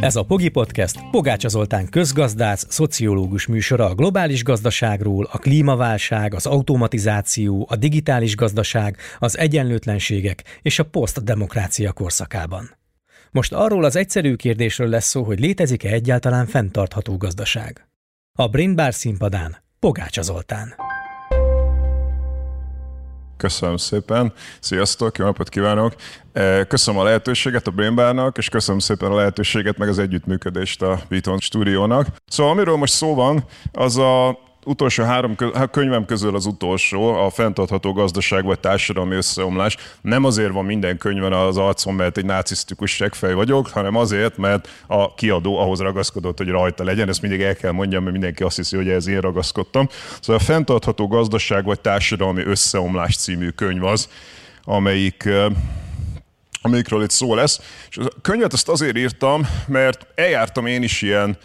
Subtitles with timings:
[0.00, 6.46] Ez a Pogi Podcast Pogácsa Zoltán közgazdász, szociológus műsora a globális gazdaságról, a klímaválság, az
[6.46, 12.70] automatizáció, a digitális gazdaság, az egyenlőtlenségek és a posztdemokrácia korszakában.
[13.30, 17.88] Most arról az egyszerű kérdésről lesz szó, hogy létezik-e egyáltalán fenntartható gazdaság.
[18.38, 20.74] A Brain Bar színpadán Pogácsa Zoltán.
[23.40, 24.32] Köszönöm szépen.
[24.60, 25.94] Sziasztok, jó napot kívánok.
[26.32, 31.00] Eh, köszönöm a lehetőséget a Brainbarnak, és köszönöm szépen a lehetőséget, meg az együttműködést a
[31.08, 32.06] Beaton stúdiónak.
[32.26, 35.36] Szóval amiről most szó van, az a utolsó három
[35.70, 39.76] könyvem közül az utolsó, a fenntartható gazdaság vagy társadalmi összeomlás.
[40.00, 44.68] Nem azért van minden könyvben az arcom, mert egy narcisztikus seggfej vagyok, hanem azért, mert
[44.86, 47.08] a kiadó ahhoz ragaszkodott, hogy rajta legyen.
[47.08, 49.88] Ezt mindig el kell mondjam, mert mindenki azt hiszi, hogy ez én ragaszkodtam.
[50.20, 54.08] Szóval a fenntartható gazdaság vagy társadalmi összeomlás című könyv az,
[54.64, 55.28] amelyik
[56.62, 57.60] amikről itt szó lesz.
[57.90, 61.38] És a könyvet azt azért írtam, mert eljártam én is ilyen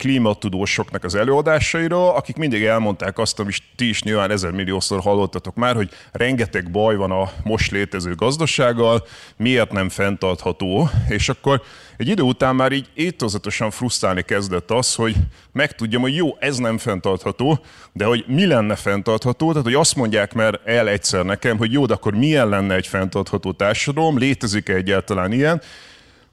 [0.00, 5.74] klímatudósoknak az előadásairól, akik mindig elmondták azt, amit ti is nyilván ezer milliószor hallottatok már,
[5.74, 9.06] hogy rengeteg baj van a most létező gazdasággal,
[9.36, 11.62] miért nem fenntartható, és akkor
[11.96, 15.14] egy idő után már így étozatosan frusztrálni kezdett az, hogy
[15.52, 17.58] megtudjam, hogy jó, ez nem fenntartható,
[17.92, 21.86] de hogy mi lenne fenntartható, tehát hogy azt mondják már el egyszer nekem, hogy jó,
[21.86, 25.62] de akkor milyen lenne egy fenntartható társadalom, létezik-e egyáltalán ilyen,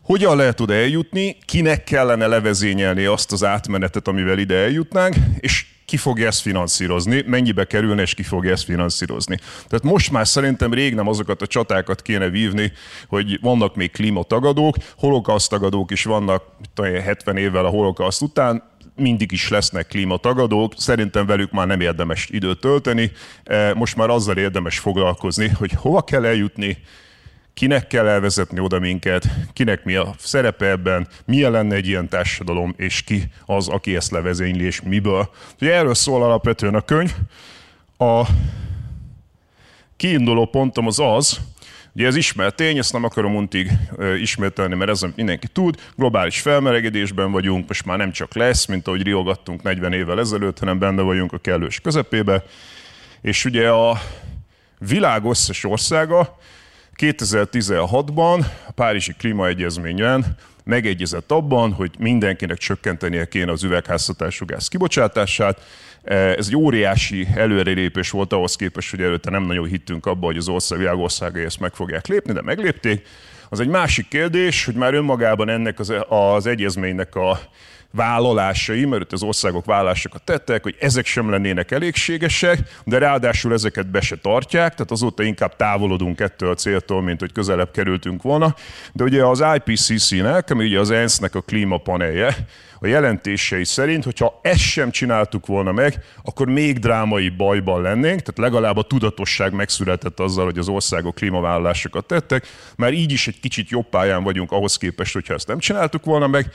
[0.08, 5.98] hogyan lehet oda eljutni, kinek kellene levezényelni azt az átmenetet, amivel ide eljutnánk, és ki
[5.98, 9.40] fogja ezt finanszírozni, mennyibe kerülne, és ki fogja ezt finanszírozni.
[9.68, 12.72] Tehát most már szerintem rég nem azokat a csatákat kéne vívni,
[13.08, 16.44] hogy vannak még klímatagadók, holokausztagadók is vannak
[16.76, 18.64] 70 évvel a holokauszt után,
[18.96, 23.12] mindig is lesznek klímatagadók, szerintem velük már nem érdemes időt tölteni,
[23.44, 26.78] e, most már azzal érdemes foglalkozni, hogy hova kell eljutni,
[27.58, 32.74] kinek kell elvezetni oda minket, kinek mi a szerepe ebben, milyen lenne egy ilyen társadalom,
[32.78, 35.30] és ki az, aki ezt levezényli, és miből.
[35.62, 37.14] Ugye erről szól alapvetően a könyv.
[37.98, 38.24] A
[39.96, 41.40] kiinduló pontom az az,
[41.94, 43.72] Ugye ez ismert tény, ezt nem akarom untig
[44.22, 45.76] ismételni, mert ez mindenki tud.
[45.96, 50.80] Globális felmelegedésben vagyunk, most már nem csak lesz, mint ahogy riogattunk 40 évvel ezelőtt, hanem
[50.80, 52.44] benne vagyunk a kellős közepébe.
[53.22, 54.02] És ugye a
[54.80, 56.38] világ összes országa
[56.98, 60.26] 2016-ban a Párizsi Klímaegyezményen
[60.64, 65.62] megegyezett abban, hogy mindenkinek csökkentenie kéne az üvegházhatású gáz kibocsátását.
[66.04, 70.48] Ez egy óriási előrelépés volt ahhoz képest, hogy előtte nem nagyon hittünk abba, hogy az
[70.48, 73.08] ország világországai ezt meg fogják lépni, de meglépték.
[73.50, 77.40] Az egy másik kérdés, hogy már önmagában ennek az, az egyezménynek a
[77.92, 83.92] vállalásai, mert itt az országok vállásokat tettek, hogy ezek sem lennének elégségesek, de ráadásul ezeket
[83.92, 88.56] be se tartják, tehát azóta inkább távolodunk ettől a céltól, mint hogy közelebb kerültünk volna.
[88.94, 92.36] De ugye az IPCC-nek, ami ugye az ENSZ-nek a klímapanelje,
[92.80, 98.38] a jelentései szerint, hogyha ezt sem csináltuk volna meg, akkor még drámai bajban lennénk, tehát
[98.38, 103.70] legalább a tudatosság megszületett azzal, hogy az országok klímavállalásokat tettek, már így is egy kicsit
[103.70, 106.52] jobb pályán vagyunk ahhoz képest, hogyha ezt nem csináltuk volna meg,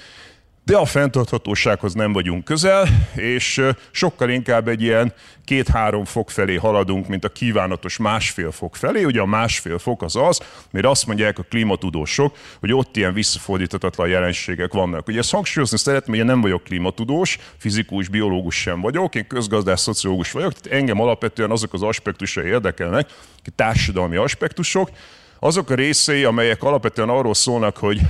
[0.65, 5.13] de a fenntarthatósághoz nem vagyunk közel, és sokkal inkább egy ilyen
[5.45, 9.05] két-három fok felé haladunk, mint a kívánatos másfél fok felé.
[9.05, 10.41] Ugye a másfél fok az az,
[10.71, 15.09] mert azt mondják a klímatudósok, hogy ott ilyen visszafordíthatatlan jelenségek vannak.
[15.09, 19.81] Ugye ezt hangsúlyozni szeretném, hogy én nem vagyok klímatudós, fizikus, biológus sem vagyok, én közgazdás,
[19.81, 23.11] szociológus vagyok, tehát engem alapvetően azok az aspektusai érdekelnek,
[23.55, 24.91] társadalmi aspektusok,
[25.39, 28.01] azok a részei, amelyek alapvetően arról szólnak, hogy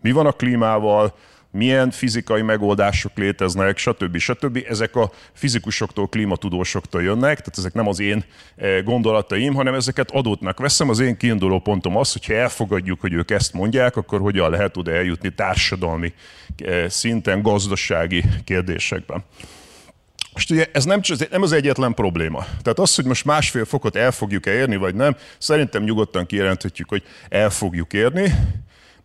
[0.00, 1.14] mi van a klímával,
[1.50, 4.18] milyen fizikai megoldások léteznek, stb.
[4.18, 4.64] stb.
[4.68, 8.24] Ezek a fizikusoktól, klímatudósoktól jönnek, tehát ezek nem az én
[8.56, 10.88] eh, gondolataim, hanem ezeket adottnak veszem.
[10.88, 14.92] Az én kiinduló pontom az, hogyha elfogadjuk, hogy ők ezt mondják, akkor hogyan lehet oda
[14.92, 16.12] eljutni társadalmi
[16.56, 19.24] eh, szinten, gazdasági kérdésekben.
[20.32, 22.44] Most ugye ez nem, nem az egyetlen probléma.
[22.62, 27.02] Tehát az, hogy most másfél fokot el fogjuk-e érni, vagy nem, szerintem nyugodtan kijelenthetjük, hogy
[27.28, 28.34] el fogjuk érni.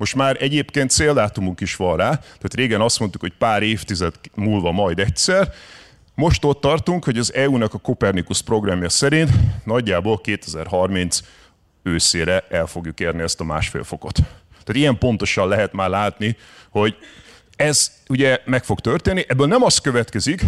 [0.03, 4.71] Most már egyébként céldátumunk is van rá, tehát régen azt mondtuk, hogy pár évtized múlva
[4.71, 5.53] majd egyszer,
[6.15, 9.29] most ott tartunk, hogy az EU-nak a Copernicus programja szerint
[9.63, 11.19] nagyjából 2030
[11.83, 14.13] őszére el fogjuk érni ezt a másfél fokot.
[14.51, 16.37] Tehát ilyen pontosan lehet már látni,
[16.69, 16.95] hogy
[17.55, 19.25] ez ugye meg fog történni.
[19.27, 20.41] Ebből nem az következik,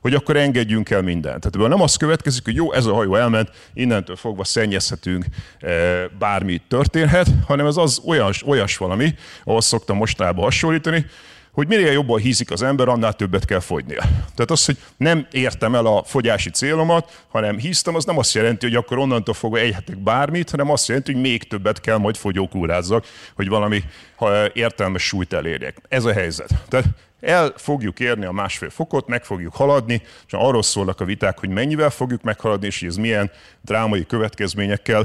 [0.00, 1.38] hogy akkor engedjünk el mindent.
[1.40, 5.24] Tehát ebből nem az következik, hogy jó, ez a hajó elment, innentől fogva szennyezhetünk,
[5.58, 9.14] eh, bármi történhet, hanem ez az olyas, olyas valami,
[9.44, 11.06] ahhoz szoktam mostában hasonlítani,
[11.56, 14.00] hogy minél jobban hízik az ember, annál többet kell fogynia.
[14.34, 18.66] Tehát az, hogy nem értem el a fogyási célomat, hanem híztam, az nem azt jelenti,
[18.66, 23.06] hogy akkor onnantól fogva egyhetek bármit, hanem azt jelenti, hogy még többet kell majd fogyókúrázzak,
[23.34, 23.82] hogy valami
[24.52, 25.76] értelmes súlyt elérjek.
[25.88, 26.50] Ez a helyzet.
[26.68, 26.86] Tehát
[27.20, 31.48] el fogjuk érni a másfél fokot, meg fogjuk haladni, és arról szólnak a viták, hogy
[31.48, 33.30] mennyivel fogjuk meghaladni, és hogy ez milyen
[33.62, 35.04] drámai következményekkel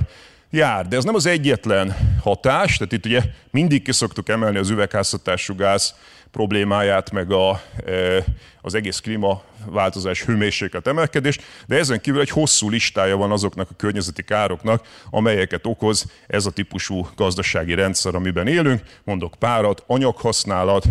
[0.52, 0.88] jár.
[0.88, 3.22] De ez nem az egyetlen hatás, tehát itt ugye
[3.52, 5.96] mindig ki szoktuk emelni az üvegházhatású gáz
[6.32, 8.24] problémáját, meg a, e,
[8.62, 14.24] az egész klímaváltozás, hőmérséklet emelkedés, de ezen kívül egy hosszú listája van azoknak a környezeti
[14.24, 18.82] károknak, amelyeket okoz ez a típusú gazdasági rendszer, amiben élünk.
[19.04, 20.86] Mondok párat, anyaghasználat,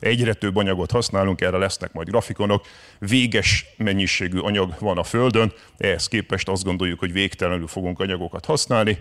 [0.00, 2.66] Egyre több anyagot használunk, erre lesznek majd grafikonok.
[2.98, 8.98] Véges mennyiségű anyag van a Földön, ehhez képest azt gondoljuk, hogy végtelenül fogunk anyagokat használni.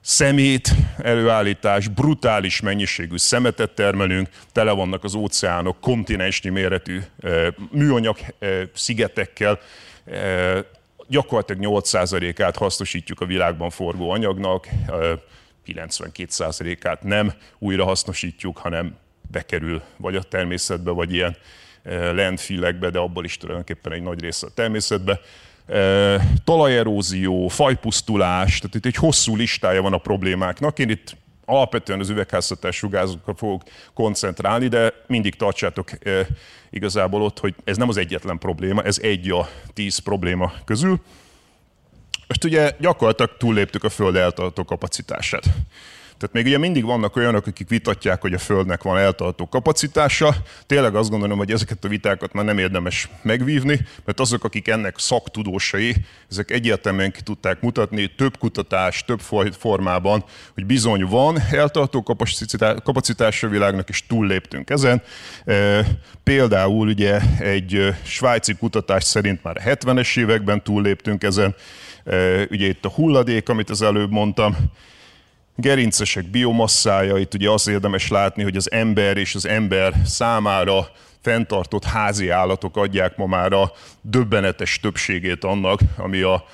[0.00, 7.00] Szemét előállítás, brutális mennyiségű szemetet termelünk, tele vannak az óceánok kontinensnyi méretű
[7.70, 8.18] műanyag
[8.74, 9.58] szigetekkel,
[11.08, 14.68] gyakorlatilag 8%-át hasznosítjuk a világban forgó anyagnak,
[15.66, 18.96] 92%-át nem újra hasznosítjuk, hanem
[19.32, 21.36] bekerül vagy a természetbe, vagy ilyen
[21.82, 25.20] eh, landfillekbe, de abból is tulajdonképpen egy nagy része a természetbe.
[25.66, 30.78] Eh, talajerózió, fajpusztulás, tehát itt egy hosszú listája van a problémáknak.
[30.78, 33.62] Én itt alapvetően az üvegházhatású gázokra fogok
[33.94, 36.26] koncentrálni, de mindig tartsátok eh,
[36.70, 41.00] igazából ott, hogy ez nem az egyetlen probléma, ez egy a tíz probléma közül.
[42.26, 45.44] Most ugye gyakorlatilag túlléptük a föld eltartó kapacitását.
[46.22, 50.34] Tehát még ugye mindig vannak olyanok, akik vitatják, hogy a Földnek van eltartó kapacitása.
[50.66, 54.98] Tényleg azt gondolom, hogy ezeket a vitákat már nem érdemes megvívni, mert azok, akik ennek
[54.98, 55.94] szaktudósai,
[56.30, 59.20] ezek egyértelműen ki tudták mutatni több kutatás, több
[59.58, 60.24] formában,
[60.54, 62.02] hogy bizony van eltartó
[62.82, 65.02] kapacitás a világnak, és túlléptünk ezen.
[65.44, 65.86] E,
[66.22, 71.54] például ugye egy svájci kutatás szerint már a 70-es években túlléptünk ezen,
[72.04, 74.56] e, ugye itt a hulladék, amit az előbb mondtam,
[75.56, 80.88] gerincesek biomasszája, itt ugye azt érdemes látni, hogy az ember és az ember számára
[81.22, 86.44] fenntartott házi állatok adják ma már a döbbenetes többségét annak, ami a,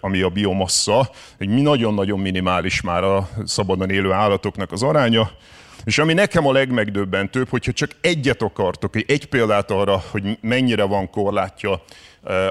[0.00, 1.10] ami a biomassa.
[1.38, 5.30] Egy nagyon-nagyon minimális már a szabadon élő állatoknak az aránya.
[5.84, 11.10] És ami nekem a legmegdöbbentőbb, hogyha csak egyet akartok, egy példát arra, hogy mennyire van
[11.10, 11.82] korlátja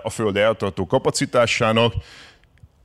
[0.04, 1.94] a Föld eltartó kapacitásának,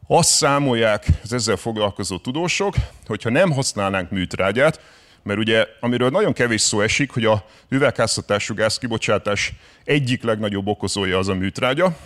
[0.07, 2.75] azt számolják az ezzel foglalkozó tudósok,
[3.07, 4.81] hogyha nem használnánk műtrágyát,
[5.23, 9.53] mert ugye, amiről nagyon kevés szó esik, hogy a üvegházhatású gázkibocsátás
[9.85, 11.97] egyik legnagyobb okozója az a műtrágya,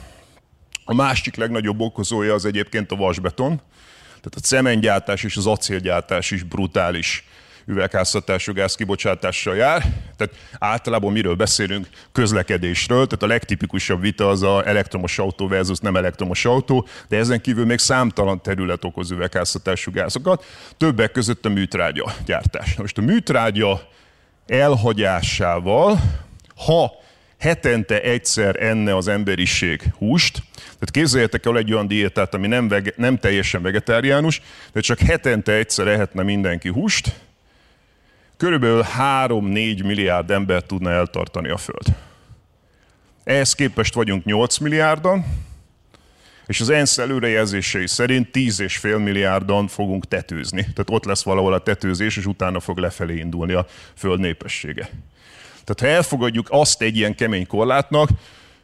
[0.85, 3.61] a másik legnagyobb okozója az egyébként a vasbeton,
[4.07, 7.25] tehát a cementgyártás és az acélgyártás is brutális
[7.71, 9.83] üvegházhatású gáz kibocsátással jár.
[10.17, 11.89] Tehát általában miről beszélünk?
[12.13, 13.07] Közlekedésről.
[13.07, 17.65] Tehát a legtipikusabb vita az a elektromos autó versus nem elektromos autó, de ezen kívül
[17.65, 20.45] még számtalan terület okoz üvegházhatású gázokat.
[20.77, 22.75] Többek között a műtrágya gyártás.
[22.75, 23.89] Most a műtrágya
[24.47, 26.01] elhagyásával,
[26.57, 26.93] ha
[27.39, 32.93] hetente egyszer enne az emberiség húst, tehát képzeljétek el egy olyan diétát, ami nem, vege,
[32.97, 34.43] nem teljesen vegetáriánus,
[34.73, 37.13] de csak hetente egyszer ehetne mindenki húst,
[38.41, 41.97] körülbelül 3-4 milliárd ember tudna eltartani a Föld.
[43.25, 45.25] Ehhez képest vagyunk 8 milliárdan,
[46.47, 50.61] és az ENSZ előrejelzései szerint 10,5 milliárdan fogunk tetőzni.
[50.61, 53.67] Tehát ott lesz valahol a tetőzés, és utána fog lefelé indulni a
[53.97, 54.89] Föld népessége.
[55.65, 58.09] Tehát ha elfogadjuk azt egy ilyen kemény korlátnak,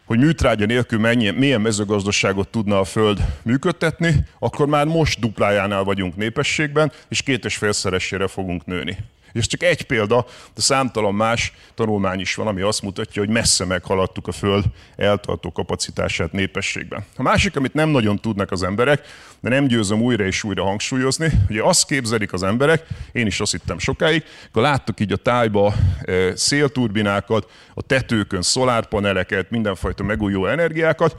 [0.05, 6.17] hogy műtrágya nélkül mennyi, milyen mezőgazdaságot tudna a Föld működtetni, akkor már most duplájánál vagyunk
[6.17, 8.97] népességben, és két és félszeresére fogunk nőni.
[9.37, 13.65] És csak egy példa, de számtalan más tanulmány is van, ami azt mutatja, hogy messze
[13.65, 14.65] meghaladtuk a Föld
[14.97, 17.05] eltartó kapacitását népességben.
[17.17, 19.07] A másik, amit nem nagyon tudnak az emberek,
[19.41, 23.53] de nem győzöm újra és újra hangsúlyozni, hogy azt képzelik az emberek, én is azt
[23.53, 31.17] hittem sokáig, akkor láttuk így a tájba e, szélturbinákat, a tetőkön szolárpaneleket, mindenfajta megújuló energiákat,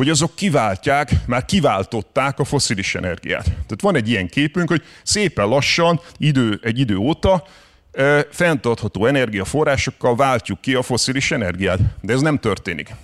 [0.00, 3.44] hogy azok kiváltják, már kiváltották a foszilis energiát.
[3.44, 7.46] Tehát van egy ilyen képünk, hogy szépen lassan, idő, egy idő óta
[8.30, 11.78] fenntartható energiaforrásokkal váltjuk ki a foszilis energiát.
[12.00, 12.94] De ez nem történik.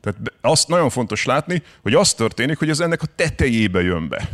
[0.00, 4.28] Tehát azt nagyon fontos látni, hogy az történik, hogy ez ennek a tetejébe jön be.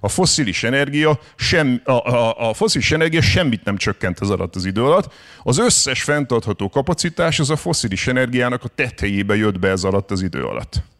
[0.00, 4.64] A foszilis energia, sem, a, a, a foszilis energia semmit nem csökkent az alatt az
[4.64, 5.12] idő alatt.
[5.42, 10.22] Az összes fenntartható kapacitás az a foszilis energiának a tetejébe jött be ez alatt az
[10.22, 10.90] idő alatt.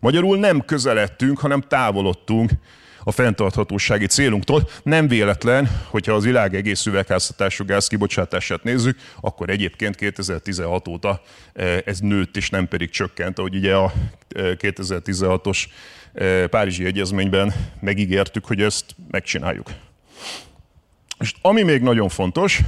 [0.00, 2.50] Magyarul nem közeledtünk, hanem távolodtunk
[3.04, 4.68] a fenntarthatósági célunktól.
[4.82, 11.22] Nem véletlen, hogyha az világ egész üvegházhatású gáz kibocsátását nézzük, akkor egyébként 2016 óta
[11.84, 13.92] ez nőtt, és nem pedig csökkent, ahogy ugye a
[14.34, 15.64] 2016-os
[16.50, 19.70] Párizsi Egyezményben megígértük, hogy ezt megcsináljuk.
[21.18, 22.60] És ami még nagyon fontos,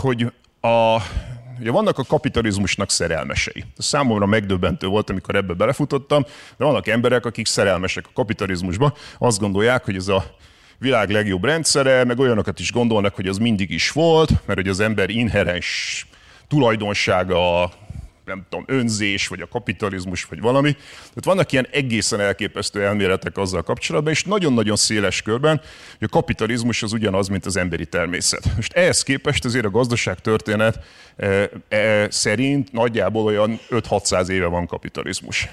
[0.00, 0.96] hogy a,
[1.60, 3.64] ugye vannak a kapitalizmusnak szerelmesei.
[3.78, 6.22] Ez számomra megdöbbentő volt, amikor ebbe belefutottam,
[6.56, 10.24] de vannak emberek, akik szerelmesek a kapitalizmusba, azt gondolják, hogy ez a
[10.78, 14.80] világ legjobb rendszere, meg olyanokat is gondolnak, hogy az mindig is volt, mert hogy az
[14.80, 16.06] ember inherens
[16.48, 17.70] tulajdonsága
[18.30, 20.72] nem tudom, önzés, vagy a kapitalizmus, vagy valami.
[20.72, 25.60] Tehát vannak ilyen egészen elképesztő elméletek azzal kapcsolatban, és nagyon-nagyon széles körben,
[25.98, 28.54] hogy a kapitalizmus az ugyanaz, mint az emberi természet.
[28.56, 30.78] Most ehhez képest azért a gazdaságtörténet
[31.16, 35.48] e, e, szerint nagyjából olyan 5-600 éve van kapitalizmus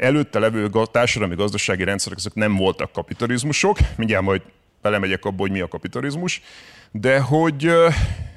[0.00, 4.42] előtte levő társadalmi gazdasági rendszerek azok nem voltak kapitalizmusok, mindjárt majd
[4.82, 6.42] belemegyek abba, hogy mi a kapitalizmus,
[6.90, 7.70] de hogy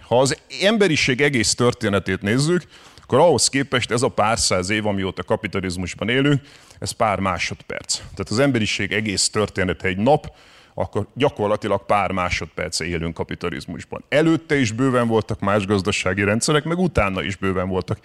[0.07, 2.63] ha az emberiség egész történetét nézzük,
[3.03, 6.41] akkor ahhoz képest ez a pár száz év, amióta kapitalizmusban élünk,
[6.79, 7.95] ez pár másodperc.
[7.97, 10.31] Tehát az emberiség egész története egy nap,
[10.73, 14.03] akkor gyakorlatilag pár másodperce élünk kapitalizmusban.
[14.09, 17.99] Előtte is bőven voltak más gazdasági rendszerek, meg utána is bőven voltak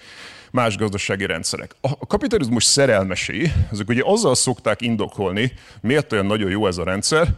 [0.50, 1.74] más gazdasági rendszerek.
[1.80, 7.28] A kapitalizmus szerelmesei, azok ugye azzal szokták indokolni, miért olyan nagyon jó ez a rendszer,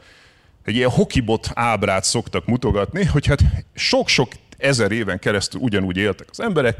[0.64, 3.40] egy ilyen hokibot ábrát szoktak mutogatni, hogy hát
[3.74, 4.28] sok-sok
[4.60, 6.76] ezer éven keresztül ugyanúgy éltek az emberek,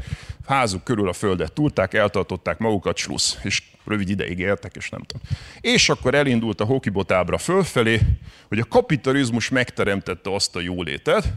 [0.47, 5.27] házuk körül a földet túlták, eltartották magukat, slussz, és rövid ideig éltek, és nem tudom.
[5.61, 7.99] És akkor elindult a hókibotábra fölfelé,
[8.47, 11.33] hogy a kapitalizmus megteremtette azt a jólétet,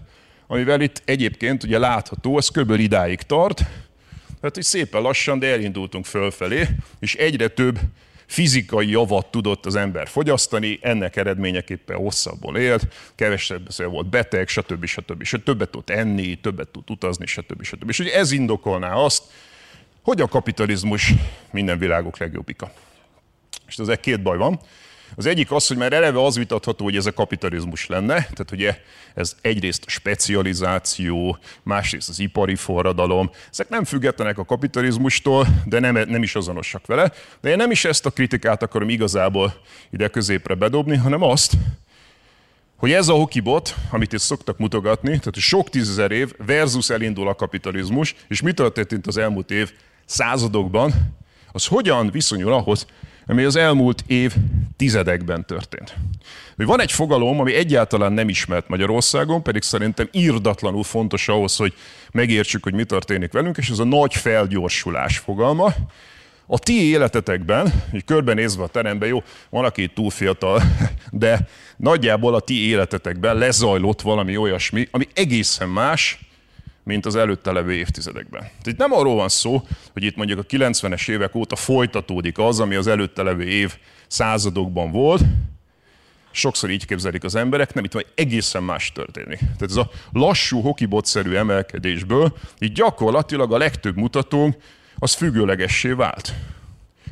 [0.46, 2.70] amivel itt egyébként ugye látható, ez kb.
[2.70, 3.62] idáig tart,
[4.40, 6.68] tehát, hogy szépen lassan, de elindultunk fölfelé,
[7.00, 7.78] és egyre több
[8.26, 14.84] fizikai javat tudott az ember fogyasztani, ennek eredményeképpen hosszabban élt, kevesebb volt beteg, stb.
[14.84, 15.22] stb.
[15.22, 15.42] stb.
[15.42, 17.62] többet tudott enni, többet tud utazni, stb.
[17.62, 17.88] stb.
[17.88, 19.22] És ugye ez indokolná azt,
[20.02, 21.12] hogy a kapitalizmus
[21.50, 22.72] minden világok legjobbika.
[23.66, 24.60] És ezek két baj van.
[25.16, 28.78] Az egyik az, hogy már eleve az vitatható, hogy ez a kapitalizmus lenne, tehát ugye
[29.14, 36.22] ez egyrészt specializáció, másrészt az ipari forradalom, ezek nem függetlenek a kapitalizmustól, de nem, nem
[36.22, 37.12] is azonosak vele.
[37.40, 39.54] De én nem is ezt a kritikát akarom igazából
[39.90, 41.52] ide középre bedobni, hanem azt,
[42.76, 47.34] hogy ez a hokibot, amit itt szoktak mutogatni, tehát sok tízezer év versus elindul a
[47.34, 49.72] kapitalizmus, és mi történt az elmúlt év
[50.04, 50.92] századokban,
[51.52, 52.86] az hogyan viszonyul ahhoz,
[53.26, 54.34] ami az elmúlt év
[54.76, 55.94] tizedekben történt.
[56.56, 61.74] Van egy fogalom, ami egyáltalán nem ismert Magyarországon, pedig szerintem írdatlanul fontos ahhoz, hogy
[62.12, 65.72] megértsük, hogy mi történik velünk, és ez a nagy felgyorsulás fogalma.
[66.46, 70.62] A ti életetekben, hogy körbenézve a teremben, jó, van, aki túl fiatal,
[71.10, 76.18] de nagyjából a ti életetekben lezajlott valami olyasmi, ami egészen más,
[76.84, 78.40] mint az előtte levő évtizedekben.
[78.62, 79.62] Tehát nem arról van szó,
[79.92, 83.76] hogy itt mondjuk a 90-es évek óta folytatódik az, ami az előtte levő év
[84.06, 85.22] századokban volt,
[86.30, 89.38] sokszor így képzelik az emberek, nem itt vagy egészen más történik.
[89.38, 94.56] Tehát ez a lassú hokibotszerű emelkedésből így gyakorlatilag a legtöbb mutatónk
[94.98, 96.34] az függőlegessé vált.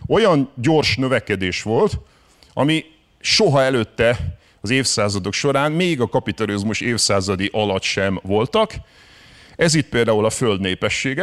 [0.09, 1.99] Olyan gyors növekedés volt,
[2.53, 2.85] ami
[3.21, 8.75] soha előtte az évszázadok során, még a kapitalizmus évszázadi alatt sem voltak,
[9.57, 11.23] ez itt például a föld népessége,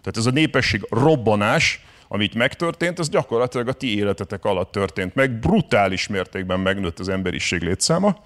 [0.00, 5.30] tehát ez a népesség robbanás, amit megtörtént, az gyakorlatilag a ti életetek alatt történt meg.
[5.30, 8.16] Brutális mértékben megnőtt az emberiség létszáma,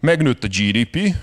[0.00, 1.14] megnőtt a GDP,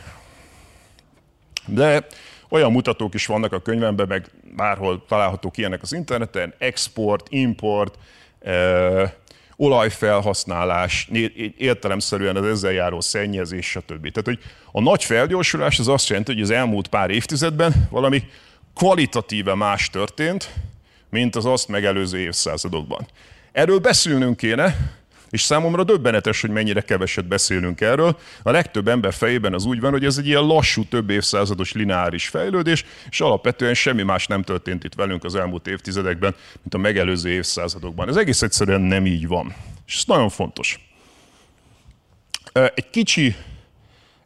[1.66, 2.08] de
[2.50, 7.98] olyan mutatók is vannak a könyvemben, meg bárhol találhatók ilyenek az interneten, export, import,
[8.40, 9.12] eh,
[9.58, 11.10] olajfelhasználás,
[11.58, 14.12] értelemszerűen az ezzel járó szennyezés, stb.
[14.12, 14.40] Tehát, hogy
[14.72, 18.24] a nagy felgyorsulás az azt jelenti, hogy az elmúlt pár évtizedben valami
[18.76, 20.54] kvalitatíve más történt,
[21.10, 23.08] mint az azt megelőző évszázadokban.
[23.52, 24.76] Erről beszélnünk kéne,
[25.30, 28.18] és számomra döbbenetes, hogy mennyire keveset beszélünk erről.
[28.44, 32.28] A legtöbb ember fejében az úgy van, hogy ez egy ilyen lassú, több évszázados lineáris
[32.28, 37.30] fejlődés, és alapvetően semmi más nem történt itt velünk az elmúlt évtizedekben, mint a megelőző
[37.30, 38.08] évszázadokban.
[38.08, 39.56] Ez egész egyszerűen nem így van.
[39.88, 40.80] És ez nagyon fontos.
[42.54, 43.36] Egy kicsi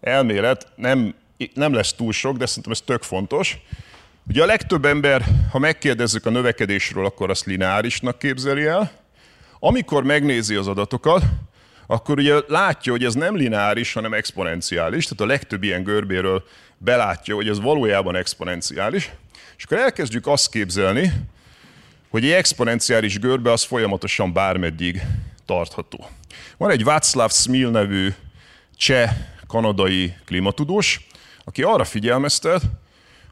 [0.02, 1.16] elmélet, nem,
[1.54, 3.58] nem lesz túl sok, de szerintem ez tök fontos.
[4.28, 8.92] Ugye a legtöbb ember, ha megkérdezzük a növekedésről, akkor azt lineárisnak képzeli el,
[9.60, 11.24] amikor megnézi az adatokat,
[11.88, 16.44] akkor ugye látja, hogy ez nem lineáris, hanem exponenciális, tehát a legtöbb ilyen görbéről
[16.78, 19.12] belátja, hogy ez valójában exponenciális,
[19.58, 21.12] és akkor elkezdjük azt képzelni,
[22.10, 25.02] hogy egy exponenciális görbe az folyamatosan bármeddig
[25.46, 26.10] tartható.
[26.58, 28.14] Van egy Václav Smil nevű
[28.78, 29.16] cseh
[29.48, 31.08] kanadai klímatudós,
[31.44, 32.62] aki arra figyelmeztet,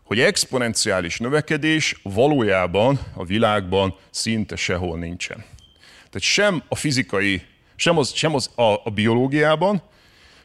[0.04, 5.46] hogy exponenciális növekedés valójában a világban szinte sehol nincsen.
[6.10, 7.42] Tehát sem a fizikai,
[7.76, 9.82] sem, az, sem az a, a biológiában,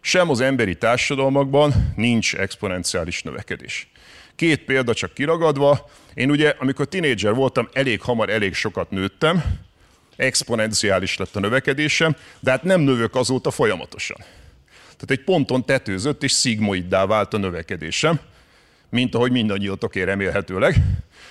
[0.00, 3.88] sem az emberi társadalmakban nincs exponenciális növekedés.
[4.36, 5.90] Két példa csak kiragadva.
[6.14, 9.42] Én ugye, amikor tinédzser voltam, elég hamar, elég sokat nőttem,
[10.16, 14.16] exponenciális lett a növekedésem, de hát nem növök azóta folyamatosan.
[14.82, 18.20] Tehát egy ponton tetőzött, és szigmoiddá vált a növekedésem,
[18.92, 20.76] mint ahogy mindannyiótoké remélhetőleg.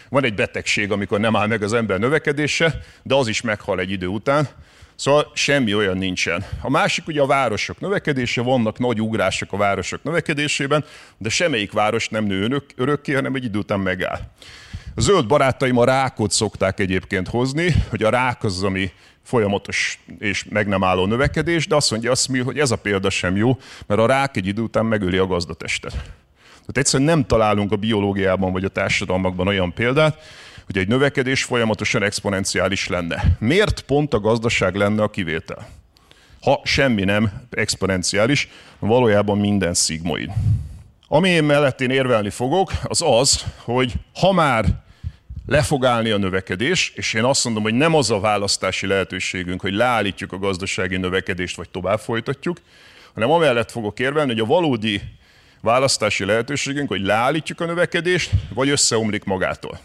[0.10, 3.92] Van egy betegség, amikor nem áll meg az ember növekedése, de az is meghal egy
[3.92, 4.48] idő után,
[4.96, 6.46] Szóval semmi olyan nincsen.
[6.62, 10.86] A másik ugye a városok növekedése, vannak nagy ugrások a városok növekedésében,
[11.18, 14.20] de semmelyik város nem nő önök, örökké, hanem egy idő után megáll.
[14.96, 18.92] A zöld barátaim a rákot szokták egyébként hozni, hogy a rák az, ami
[19.24, 23.36] folyamatos és meg nem álló növekedés, de azt mondja azt, hogy ez a példa sem
[23.36, 26.21] jó, mert a rák egy idő után megöli a gazdatestet.
[26.72, 30.20] Tehát egyszerűen nem találunk a biológiában vagy a társadalmakban olyan példát,
[30.66, 33.24] hogy egy növekedés folyamatosan exponenciális lenne.
[33.40, 35.68] Miért pont a gazdaság lenne a kivétel?
[36.42, 38.50] Ha semmi nem exponenciális,
[38.80, 40.30] valójában minden szigmoid.
[41.08, 44.66] Ami én mellett én érvelni fogok, az az, hogy ha már
[45.46, 45.64] le
[46.14, 50.38] a növekedés, és én azt mondom, hogy nem az a választási lehetőségünk, hogy leállítjuk a
[50.38, 52.58] gazdasági növekedést, vagy tovább folytatjuk,
[53.14, 55.02] hanem amellett fogok érvelni, hogy a valódi
[55.62, 59.80] választási lehetőségünk, hogy leállítjuk a növekedést, vagy összeomlik magától.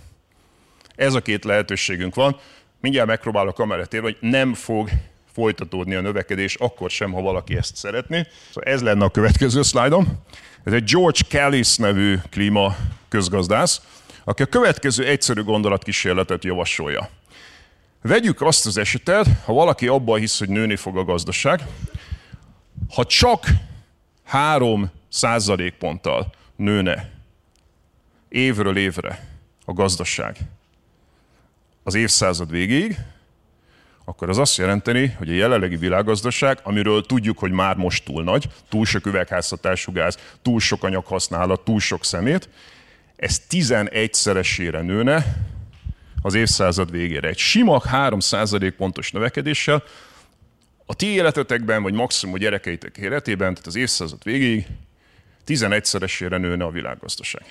[0.97, 2.37] Ez a két lehetőségünk van.
[2.80, 4.90] Mindjárt megpróbálok amellett érni, hogy nem fog
[5.33, 8.26] folytatódni a növekedés, akkor sem, ha valaki ezt szeretné.
[8.49, 10.23] Szóval ez lenne a következő szlájdom.
[10.64, 12.76] Ez egy George Callis nevű klíma
[13.09, 13.80] közgazdász,
[14.25, 17.09] aki a következő egyszerű gondolatkísérletet javasolja.
[18.02, 21.61] Vegyük azt az esetet, ha valaki abban hisz, hogy nőni fog a gazdaság,
[22.95, 23.47] ha csak
[24.26, 27.11] három százalékponttal nőne
[28.28, 29.28] évről évre
[29.64, 30.37] a gazdaság,
[31.83, 32.97] az évszázad végéig,
[34.04, 38.49] akkor az azt jelenteni, hogy a jelenlegi világgazdaság, amiről tudjuk, hogy már most túl nagy,
[38.68, 42.49] túl sok üvegházhatású gáz, túl sok anyaghasználat, túl sok szemét,
[43.17, 45.36] ez 11-szeresére nőne
[46.23, 47.28] az évszázad végére.
[47.28, 49.82] Egy sima 3% pontos növekedéssel
[50.86, 54.66] a ti életetekben, vagy maximum a gyerekeitek életében, tehát az évszázad végéig
[55.46, 57.42] 11-szeresére nőne a világgazdaság.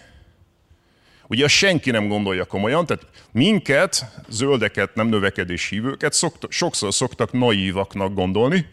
[1.28, 8.14] Ugye senki nem gondolja komolyan, tehát minket, zöldeket, nem növekedés hívőket szokta, sokszor szoktak naívaknak
[8.14, 8.66] gondolni,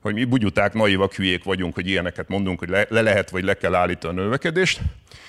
[0.00, 3.54] hogy mi bugyuták, naívak, hülyék vagyunk, hogy ilyeneket mondunk, hogy le, le lehet vagy le
[3.54, 4.80] kell állítani a növekedést.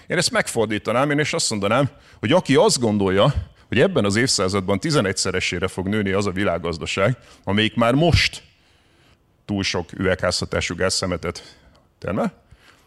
[0.07, 3.33] Én ezt megfordítanám, én és azt mondanám, hogy aki azt gondolja,
[3.71, 8.43] hogy ebben az évszázadban 11-szeresére fog nőni az a világgazdaság, amelyik már most
[9.45, 11.57] túl sok üvegházhatású gázszemetet
[11.99, 12.33] termel,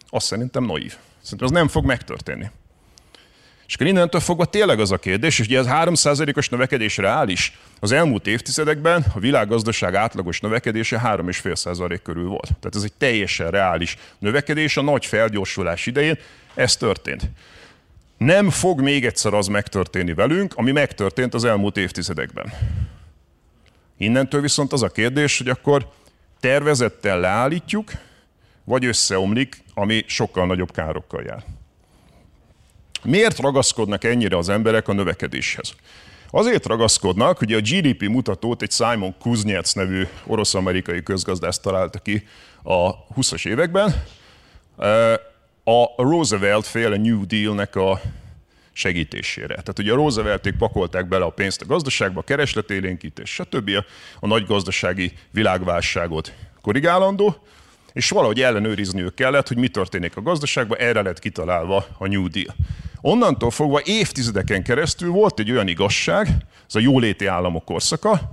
[0.09, 0.97] azt szerintem naív.
[1.23, 2.51] Szerintem az nem fog megtörténni.
[3.67, 7.59] És akkor innentől fogva tényleg az a kérdés, és ugye ez 3%-os növekedés reális.
[7.81, 12.47] Az elmúlt évtizedekben a világgazdaság átlagos növekedése 3,5% körül volt.
[12.61, 16.19] Tehát ez egy teljesen reális növekedés a nagy felgyorsulás idején.
[16.55, 17.23] Ez történt.
[18.17, 22.53] Nem fog még egyszer az megtörténni velünk, ami megtörtént az elmúlt évtizedekben.
[23.97, 25.89] Innentől viszont az a kérdés, hogy akkor
[26.41, 27.93] tervezettel leállítjuk,
[28.65, 31.45] vagy összeomlik, ami sokkal nagyobb károkkal jár.
[33.03, 35.75] Miért ragaszkodnak ennyire az emberek a növekedéshez?
[36.31, 42.27] Azért ragaszkodnak, hogy a GDP mutatót egy Simon Kuznets nevű orosz-amerikai közgazdász találta ki
[42.63, 44.05] a 20-as években.
[45.65, 48.01] A Roosevelt féle New Deal-nek a
[48.73, 49.47] segítésére.
[49.47, 53.71] Tehát ugye a Roosevelték pakolták bele a pénzt a gazdaságba, a keresletélénkítés, stb.
[54.21, 57.37] a nagy gazdasági világválságot korrigálandó,
[57.93, 62.55] és valahogy ellenőrizniük kellett, hogy mi történik a gazdaságban, erre lett kitalálva a New Deal.
[63.01, 66.29] Onnantól fogva évtizedeken keresztül volt egy olyan igazság,
[66.69, 68.31] ez a jóléti államok korszaka,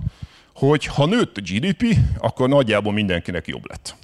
[0.54, 3.96] hogy ha nőtt a GDP, akkor nagyjából mindenkinek jobb lett.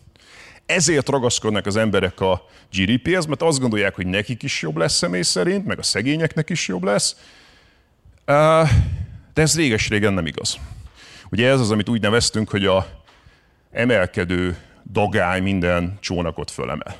[0.68, 5.22] Ezért ragaszkodnak az emberek a GDP-hez, mert azt gondolják, hogy nekik is jobb lesz személy
[5.22, 7.16] szerint, meg a szegényeknek is jobb lesz.
[9.34, 10.58] De ez réges-régen nem igaz.
[11.30, 12.86] Ugye ez az, amit úgy neveztünk, hogy a
[13.70, 14.56] emelkedő
[14.92, 16.96] dagály minden csónakot fölemel.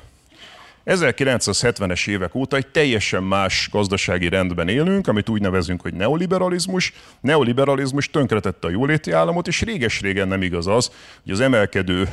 [0.85, 6.93] 1970-es évek óta egy teljesen más gazdasági rendben élünk, amit úgy nevezünk, hogy neoliberalizmus.
[7.21, 10.91] Neoliberalizmus tönkretette a jóléti államot, és réges-régen nem igaz az,
[11.23, 12.09] hogy az emelkedő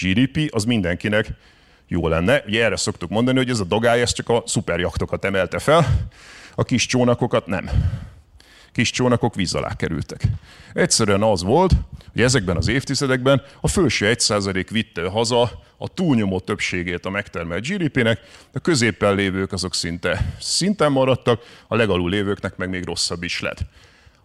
[0.00, 1.26] GDP az mindenkinek
[1.88, 2.42] jó lenne.
[2.46, 6.08] Ugye erre szoktuk mondani, hogy ez a dagály ez csak a szuperjaktokat emelte fel,
[6.54, 7.70] a kis csónakokat nem.
[8.72, 10.22] kis csónakok víz alá kerültek.
[10.72, 11.72] Egyszerűen az volt,
[12.12, 18.20] hogy ezekben az évtizedekben a felső 1% vitte haza a túlnyomó többségét a megtermelt GDP-nek,
[18.52, 23.58] a középpen lévők azok szinte szinten maradtak, a legalul lévőknek meg még rosszabb is lett.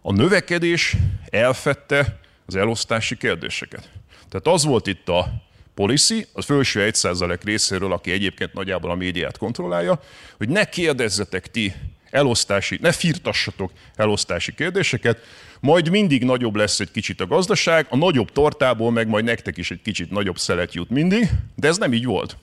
[0.02, 0.96] A növekedés
[1.30, 3.90] elfette az elosztási kérdéseket.
[4.28, 5.32] Tehát az volt itt a
[5.74, 10.00] policy, az felső 1% részéről, aki egyébként nagyjából a médiát kontrollálja,
[10.36, 11.74] hogy ne kérdezzetek ti
[12.10, 15.18] elosztási, ne firtassatok elosztási kérdéseket,
[15.60, 19.70] majd mindig nagyobb lesz egy kicsit a gazdaság, a nagyobb tortából meg majd nektek is
[19.70, 22.36] egy kicsit nagyobb szelet jut mindig, de ez nem így volt.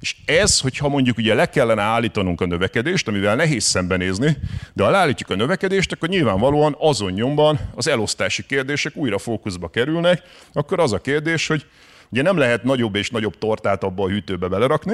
[0.00, 4.36] És ez, hogyha mondjuk ugye le kellene állítanunk a növekedést, amivel nehéz szembenézni,
[4.72, 10.22] de ha leállítjuk a növekedést, akkor nyilvánvalóan azon nyomban az elosztási kérdések újra fókuszba kerülnek,
[10.52, 11.66] akkor az a kérdés, hogy
[12.10, 14.92] ugye nem lehet nagyobb és nagyobb tortát abba a hűtőbe belerakni,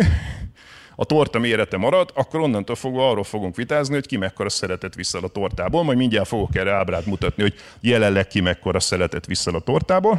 [0.96, 5.18] a torta mérete marad, akkor onnantól fogva arról fogunk vitázni, hogy ki mekkora szeretet vissza
[5.18, 9.60] a tortából, majd mindjárt fogok erre ábrát mutatni, hogy jelenleg ki mekkora szeretet vissza a
[9.60, 10.18] tortából.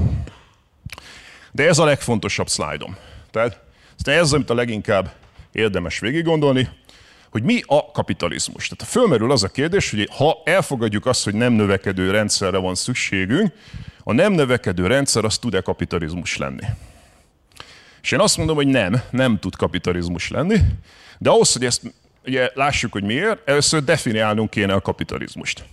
[1.51, 2.97] De ez a legfontosabb szlájdom.
[3.31, 3.59] Tehát
[4.03, 5.13] ez amit a leginkább
[5.51, 6.69] érdemes végig gondolni,
[7.29, 8.67] hogy mi a kapitalizmus.
[8.67, 13.53] Tehát fölmerül az a kérdés, hogy ha elfogadjuk azt, hogy nem növekedő rendszerre van szükségünk,
[14.07, 16.65] a nem növekedő rendszer az tud-e kapitalizmus lenni?
[18.01, 20.57] És én azt mondom, hogy nem, nem tud kapitalizmus lenni,
[21.17, 21.81] de ahhoz, hogy ezt
[22.25, 25.63] ugye, lássuk, hogy miért, először definiálnunk kéne a kapitalizmust.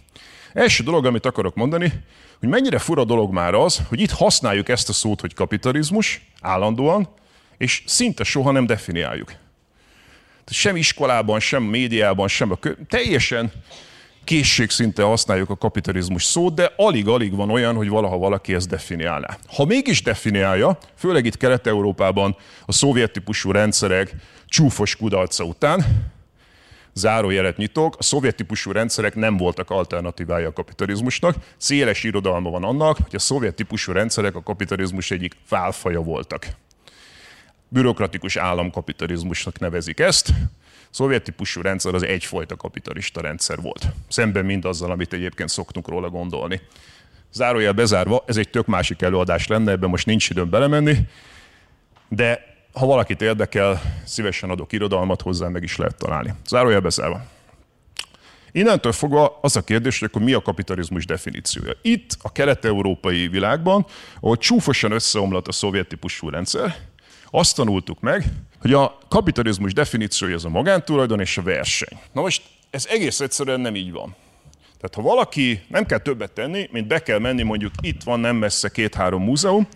[0.52, 1.92] Első dolog, amit akarok mondani,
[2.38, 7.08] hogy mennyire fura dolog már az, hogy itt használjuk ezt a szót, hogy kapitalizmus állandóan,
[7.58, 9.26] és szinte soha nem definiáljuk.
[9.26, 12.72] Tehát sem iskolában, sem médiában, sem a kö...
[12.88, 13.52] teljesen
[14.24, 19.38] készségszinte használjuk a kapitalizmus szót, de alig-alig van olyan, hogy valaha valaki ezt definiálná.
[19.46, 24.14] Ha mégis definiálja, főleg itt Kelet-Európában a szovjet típusú rendszerek
[24.46, 25.84] csúfos kudarca után,
[26.92, 31.34] zárójelet nyitok, a szovjet típusú rendszerek nem voltak alternatívája a kapitalizmusnak.
[31.56, 36.46] Széles irodalma van annak, hogy a szovjet típusú rendszerek a kapitalizmus egyik válfaja voltak.
[37.68, 40.32] Bürokratikus államkapitalizmusnak nevezik ezt
[40.92, 43.86] szovjet típusú rendszer az egyfajta kapitalista rendszer volt.
[44.08, 46.60] Szemben mind azzal, amit egyébként szoktunk róla gondolni.
[47.32, 50.96] Zárójel bezárva, ez egy tök másik előadás lenne, ebben most nincs időm belemenni,
[52.08, 56.34] de ha valakit érdekel, szívesen adok irodalmat hozzá, meg is lehet találni.
[56.46, 57.24] Zárójel bezárva.
[58.52, 61.72] Innentől fogva az a kérdés, hogy akkor mi a kapitalizmus definíciója.
[61.82, 63.86] Itt a kelet-európai világban,
[64.20, 66.76] ahol csúfosan összeomlott a szovjet típusú rendszer,
[67.30, 68.24] azt tanultuk meg,
[68.62, 71.98] hogy a kapitalizmus definíciója az a magántulajdon és a verseny.
[72.12, 74.14] Na most ez egész egyszerűen nem így van.
[74.62, 78.36] Tehát ha valaki nem kell többet tenni, mint be kell menni, mondjuk itt van nem
[78.36, 79.68] messze két-három múzeum,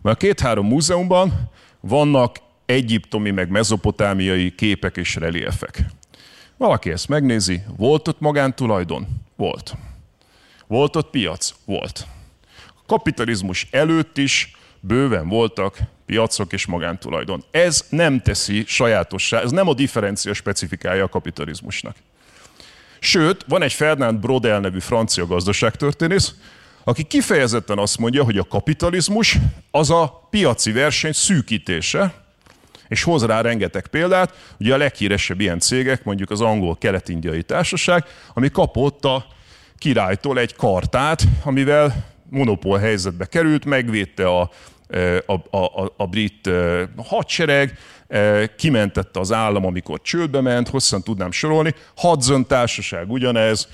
[0.00, 5.84] mert a két-három múzeumban vannak egyiptomi meg mezopotámiai képek és reliefek.
[6.56, 9.06] Valaki ezt megnézi, volt ott magántulajdon?
[9.36, 9.74] Volt.
[10.66, 11.54] Volt ott piac?
[11.64, 12.06] Volt.
[12.68, 17.44] A kapitalizmus előtt is bőven voltak piacok és magántulajdon.
[17.50, 21.96] Ez nem teszi sajátossá, ez nem a differencia specifikája a kapitalizmusnak.
[22.98, 26.34] Sőt, van egy Fernand Brodel nevű francia gazdaságtörténész,
[26.84, 29.38] aki kifejezetten azt mondja, hogy a kapitalizmus
[29.70, 32.14] az a piaci verseny szűkítése,
[32.88, 34.54] és hoz rá rengeteg példát.
[34.58, 39.26] Ugye a leghíresebb ilyen cégek, mondjuk az angol kelet-indiai társaság, ami kapott a
[39.78, 44.50] királytól egy kartát, amivel monopól helyzetbe került, megvédte a
[45.26, 46.50] a, a, a brit
[46.96, 47.78] hadsereg,
[48.56, 53.68] kimentette az állam, amikor csődbe ment, hosszan tudnám sorolni, Hudson társaság ugyanez,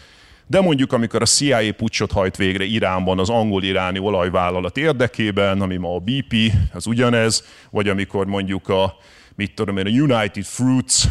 [0.46, 5.94] de mondjuk amikor a CIA pucsot hajt végre Iránban az angol-iráni olajvállalat érdekében, ami ma
[5.94, 8.96] a BP, az ugyanez, vagy amikor mondjuk a,
[9.34, 11.04] mit tudom én, a United Fruits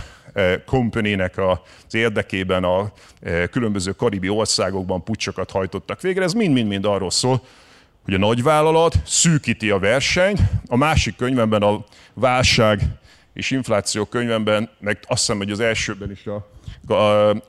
[0.66, 2.92] Company-nek az érdekében a
[3.52, 7.42] különböző karibi országokban pucsokat hajtottak végre, ez mind-mind-mind arról szól,
[8.04, 12.82] hogy a nagyvállalat szűkíti a versenyt, a másik könyvemben a válság
[13.34, 16.46] és infláció könyvemben, meg azt hiszem, hogy az elsőben is a,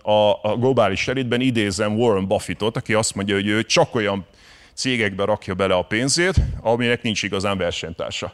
[0.03, 4.27] a, a, globális elitben idézem Warren Buffettot, aki azt mondja, hogy ő csak olyan
[4.75, 8.33] cégekbe rakja bele a pénzét, aminek nincs igazán versenytársa.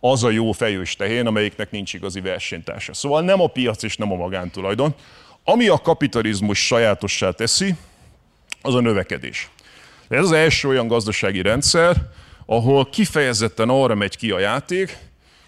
[0.00, 2.94] Az a jó fejős tehén, amelyiknek nincs igazi versenytársa.
[2.94, 4.94] Szóval nem a piac és nem a magántulajdon.
[5.44, 7.74] Ami a kapitalizmus sajátossá teszi,
[8.62, 9.50] az a növekedés.
[10.08, 11.96] Ez az első olyan gazdasági rendszer,
[12.46, 14.98] ahol kifejezetten arra megy ki a játék,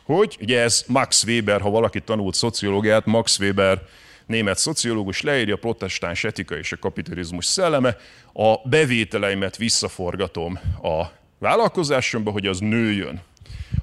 [0.05, 3.83] hogy ugye ez Max Weber, ha valaki tanult szociológiát, Max Weber
[4.27, 7.97] német szociológus leírja a protestáns etika és a kapitalizmus szelleme,
[8.33, 11.03] a bevételeimet visszaforgatom a
[11.38, 13.21] vállalkozásomba, hogy az nőjön.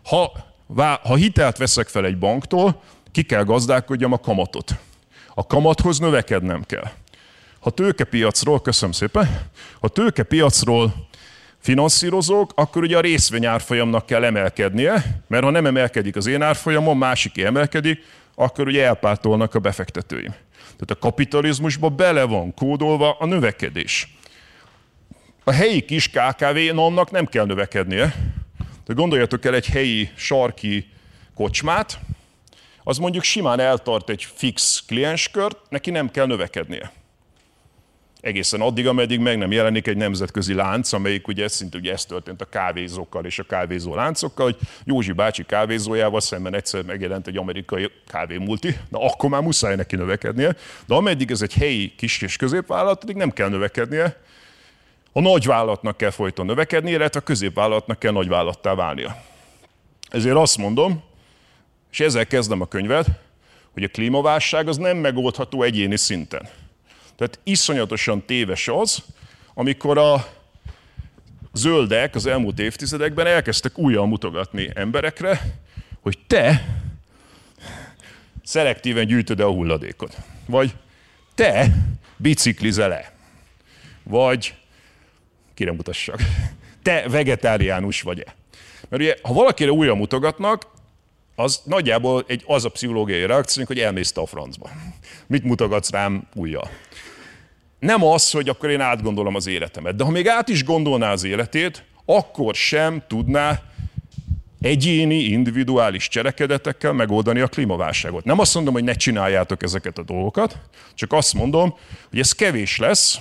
[0.04, 0.32] Ha,
[0.78, 4.76] ha hitelt veszek fel egy banktól, ki kell gazdálkodjam a kamatot.
[5.34, 6.90] A kamathoz növekednem kell.
[7.60, 9.42] ha tőkepiacról, köszönöm szépen,
[9.80, 11.08] ha tőkepiacról
[11.60, 16.98] finanszírozók, akkor ugye a részvény árfolyamnak kell emelkednie, mert ha nem emelkedik az én árfolyamon,
[16.98, 18.04] másik emelkedik,
[18.36, 20.34] akkor ugye elpártolnak a befektetőim.
[20.62, 24.18] Tehát a kapitalizmusba bele van kódolva a növekedés.
[25.44, 28.16] A helyi kis KKV annak nem kell növekednie.
[28.90, 30.88] Tehát gondoljatok el egy helyi sarki
[31.36, 32.00] kocsmát,
[32.84, 36.92] az mondjuk simán eltart egy fix klienskört, neki nem kell növekednie.
[38.22, 42.42] Egészen addig, ameddig meg nem jelenik egy nemzetközi lánc, amelyik ugye szinte ugye ez történt
[42.42, 47.92] a kávézókkal és a kávézó láncokkal, hogy Józsi bácsi kávézójával szemben egyszer megjelent egy amerikai
[48.08, 53.04] kávémulti, na akkor már muszáj neki növekednie, de ameddig ez egy helyi kis és középvállalat,
[53.04, 54.18] addig nem kell növekednie,
[55.12, 59.24] a nagyvállalatnak kell folyton növekednie, illetve a középvállalatnak kell nagyvállattá válnia.
[60.10, 61.04] Ezért azt mondom,
[61.92, 63.08] és ezzel kezdem a könyvet,
[63.74, 66.50] hogy a klímaválság az nem megoldható egyéni szinten.
[67.16, 69.04] Tehát iszonyatosan téves az,
[69.54, 70.28] amikor a
[71.54, 75.42] zöldek az elmúlt évtizedekben elkezdtek újra mutogatni emberekre,
[76.02, 76.66] hogy te
[78.44, 80.18] szelektíven gyűjtöd a hulladékot.
[80.46, 80.76] Vagy
[81.36, 81.68] te
[82.18, 83.14] biciklizel-e.
[84.04, 84.54] Vagy
[85.60, 86.20] kire mutassak.
[86.84, 88.36] Te vegetáriánus vagy-e.
[88.90, 90.68] Mert ugye, ha valakire újra mutogatnak,
[91.36, 94.70] az nagyjából egy, az a pszichológiai reakció, hogy elmész a francba.
[95.28, 96.62] Mit mutogatsz rám újra?
[97.80, 99.96] nem az, hogy akkor én átgondolom az életemet.
[99.96, 103.62] De ha még át is gondolná az életét, akkor sem tudná
[104.62, 108.24] egyéni, individuális cselekedetekkel megoldani a klímaválságot.
[108.24, 110.58] Nem azt mondom, hogy ne csináljátok ezeket a dolgokat,
[110.94, 111.76] csak azt mondom,
[112.10, 113.20] hogy ez kevés lesz.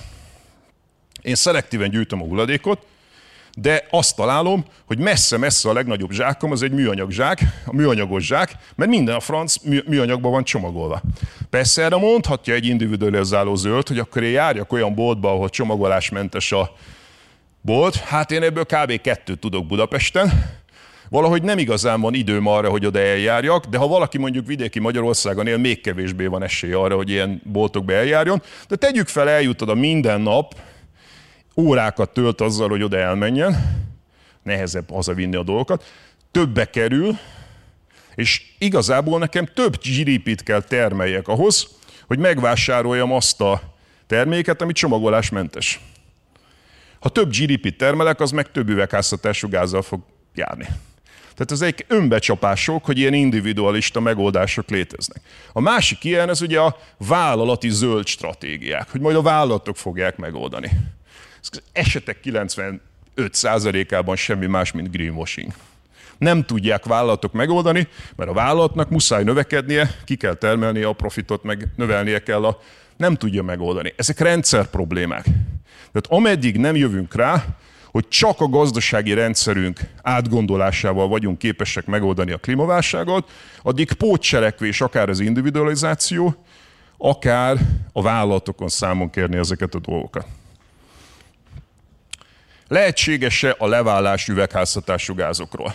[1.21, 2.85] Én szelektíven gyűjtöm a hulladékot,
[3.55, 8.55] de azt találom, hogy messze-messze a legnagyobb zsákom az egy műanyag zsák, a műanyagos zsák,
[8.75, 9.55] mert minden a franc
[9.85, 11.01] műanyagban van csomagolva.
[11.49, 16.75] Persze erre mondhatja egy individualizáló zöld, hogy akkor én járjak olyan boltba, ahol csomagolásmentes a
[17.61, 17.95] bolt.
[17.95, 19.01] Hát én ebből kb.
[19.01, 20.57] kettőt tudok Budapesten,
[21.09, 25.47] valahogy nem igazán van időm arra, hogy oda eljárjak, de ha valaki mondjuk vidéki Magyarországon
[25.47, 28.41] él, még kevésbé van esély arra, hogy ilyen boltokba eljárjon.
[28.67, 30.55] De tegyük fel, eljut oda minden nap,
[31.59, 33.77] órákat tölt azzal, hogy oda elmenjen,
[34.43, 35.83] nehezebb hazavinni a dolgokat,
[36.31, 37.17] többe kerül,
[38.15, 41.67] és igazából nekem több GDP-t kell termeljek ahhoz,
[42.07, 43.61] hogy megvásároljam azt a
[44.07, 45.79] terméket, ami csomagolásmentes.
[46.99, 50.01] Ha több GDP-t termelek, az meg több üvegházhatású gázzal fog
[50.35, 50.65] járni.
[51.33, 55.21] Tehát ez egy önbecsapások, hogy ilyen individualista megoldások léteznek.
[55.53, 60.69] A másik ilyen, ez ugye a vállalati zöld stratégiák, hogy majd a vállalatok fogják megoldani.
[61.71, 65.53] Esetek 95%-ában semmi más, mint greenwashing.
[66.17, 71.67] Nem tudják vállalatok megoldani, mert a vállalatnak muszáj növekednie, ki kell termelnie a profitot, meg
[71.75, 72.59] növelnie kell a...
[72.97, 73.93] Nem tudja megoldani.
[73.95, 75.23] Ezek rendszer problémák.
[75.91, 77.45] Tehát ameddig nem jövünk rá,
[77.91, 85.19] hogy csak a gazdasági rendszerünk átgondolásával vagyunk képesek megoldani a klímaválságot, addig pótcselekvés, akár az
[85.19, 86.45] individualizáció,
[86.97, 87.57] akár
[87.93, 90.25] a vállalatokon számon kérni ezeket a dolgokat.
[92.69, 95.73] Lehetséges-e a leválás üvegházhatású gázokról?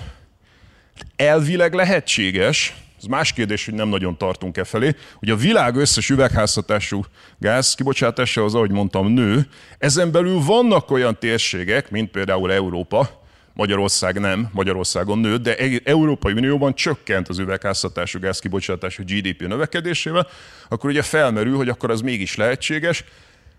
[1.16, 6.10] Elvileg lehetséges, ez más kérdés, hogy nem nagyon tartunk e felé, hogy a világ összes
[6.10, 7.04] üvegházhatású
[7.38, 9.46] gáz kibocsátása az, ahogy mondtam, nő.
[9.78, 16.74] Ezen belül vannak olyan térségek, mint például Európa, Magyarország nem, Magyarországon nőtt, de Európai Unióban
[16.74, 20.26] csökkent az üvegházhatású gáz kibocsátás a GDP növekedésével,
[20.68, 23.04] akkor ugye felmerül, hogy akkor az mégis lehetséges,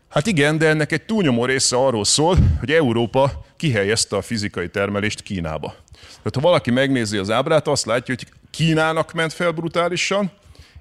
[0.09, 5.21] Hát igen, de ennek egy túlnyomó része arról szól, hogy Európa kihelyezte a fizikai termelést
[5.21, 5.75] Kínába.
[5.91, 10.31] Tehát ha valaki megnézi az ábrát, azt látja, hogy Kínának ment fel brutálisan,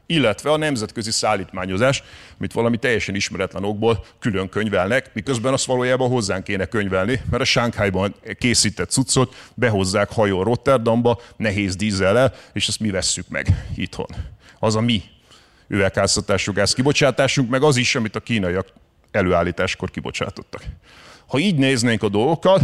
[0.07, 2.03] illetve a nemzetközi szállítmányozás,
[2.39, 7.47] amit valami teljesen ismeretlen okból külön könyvelnek, miközben azt valójában hozzánk kéne könyvelni, mert a
[7.47, 14.07] Sánkhájban készített cuccot behozzák hajó Rotterdamba, nehéz dízellel, és ezt mi vesszük meg itthon.
[14.59, 15.03] Az a mi
[15.69, 18.67] üvegháztatású gáz kibocsátásunk, meg az is, amit a kínaiak
[19.15, 20.63] előállításkor kibocsátottak.
[21.27, 22.63] Ha így néznénk a dolgokat,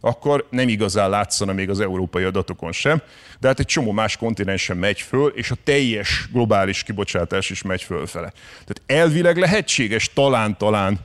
[0.00, 3.02] akkor nem igazán látszana még az európai adatokon sem,
[3.40, 7.82] de hát egy csomó más kontinensen megy föl, és a teljes globális kibocsátás is megy
[7.82, 8.32] fölfele.
[8.50, 10.98] Tehát elvileg lehetséges talán-talán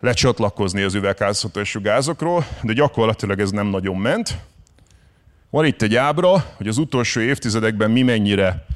[0.00, 4.38] lecsatlakozni az üvegházhatású gázokról, de gyakorlatilag ez nem nagyon ment.
[5.50, 8.66] Van itt egy ábra, hogy az utolsó évtizedekben mi mennyire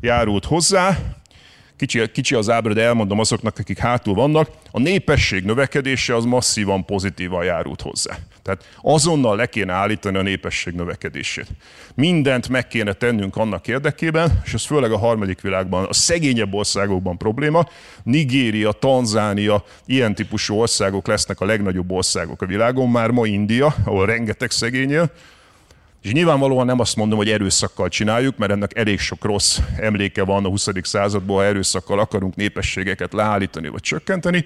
[0.00, 0.98] járult hozzá.
[1.76, 6.84] Kicsi, kicsi az ábra, de elmondom azoknak, akik hátul vannak, a népesség növekedése az masszívan
[6.84, 8.16] pozitívan járult hozzá.
[8.42, 11.46] Tehát azonnal le kéne állítani a népesség növekedését.
[11.94, 17.18] Mindent meg kéne tennünk annak érdekében, és ez főleg a harmadik világban, a szegényebb országokban
[17.18, 17.68] probléma.
[18.02, 24.06] Nigéria, Tanzánia, ilyen típusú országok lesznek a legnagyobb országok a világon, már ma India, ahol
[24.06, 25.10] rengeteg szegényél,
[26.06, 30.44] és nyilvánvalóan nem azt mondom, hogy erőszakkal csináljuk, mert ennek elég sok rossz emléke van
[30.44, 30.68] a 20.
[30.82, 34.44] századból, ha erőszakkal akarunk népességeket leállítani vagy csökkenteni.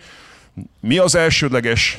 [0.81, 1.99] Mi az elsődleges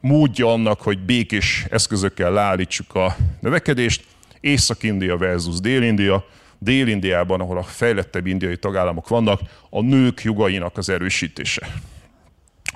[0.00, 4.04] módja annak, hogy békés eszközökkel leállítsuk a növekedést?
[4.40, 6.26] Észak-India versus Dél-India.
[6.58, 11.68] Dél-Indiában, ahol a fejlettebb indiai tagállamok vannak, a nők jogainak az erősítése.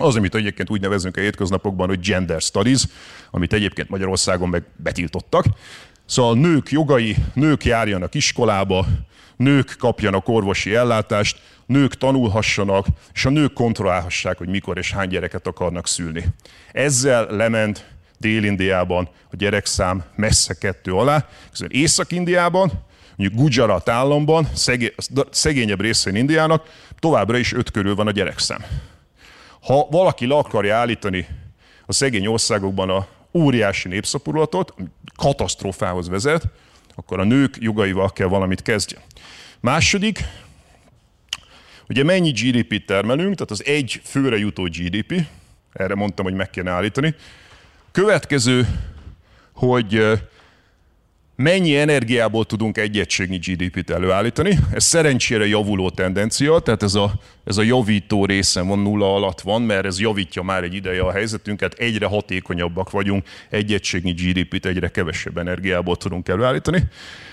[0.02, 2.86] Az, amit egyébként úgy nevezünk a hétköznapokban, hogy gender studies,
[3.30, 5.44] amit egyébként Magyarországon meg betiltottak.
[6.06, 8.86] Szóval nők jogai, nők járjanak iskolába,
[9.36, 15.46] nők kapjanak orvosi ellátást, nők tanulhassanak, és a nők kontrollálhassák, hogy mikor és hány gyereket
[15.46, 16.24] akarnak szülni.
[16.72, 17.86] Ezzel lement
[18.18, 22.72] Dél-Indiában a gyerekszám messze kettő alá, közben Észak-Indiában,
[23.16, 24.48] mondjuk Gujarat államban,
[25.30, 26.66] szegényebb részén Indiának,
[26.98, 28.64] továbbra is öt körül van a gyerekszám.
[29.62, 31.26] Ha valaki le akarja állítani
[31.86, 34.74] a szegény országokban a óriási népszapurulatot,
[35.16, 36.44] katasztrófához vezet,
[36.94, 39.02] akkor a nők jogaival kell valamit kezdjen.
[39.60, 40.24] Második,
[41.88, 45.26] ugye mennyi GDP-t termelünk, tehát az egy főre jutó GDP,
[45.72, 47.14] erre mondtam, hogy meg kéne állítani.
[47.92, 48.68] Következő,
[49.52, 50.20] hogy
[51.42, 54.58] mennyi energiából tudunk egy egységnyi GDP-t előállítani.
[54.72, 57.12] Ez szerencsére javuló tendencia, tehát ez a,
[57.44, 61.12] ez a javító része van nulla alatt van, mert ez javítja már egy ideje a
[61.12, 66.82] helyzetünket, egyre hatékonyabbak vagyunk, egy egységnyi GDP-t egyre kevesebb energiából tudunk előállítani.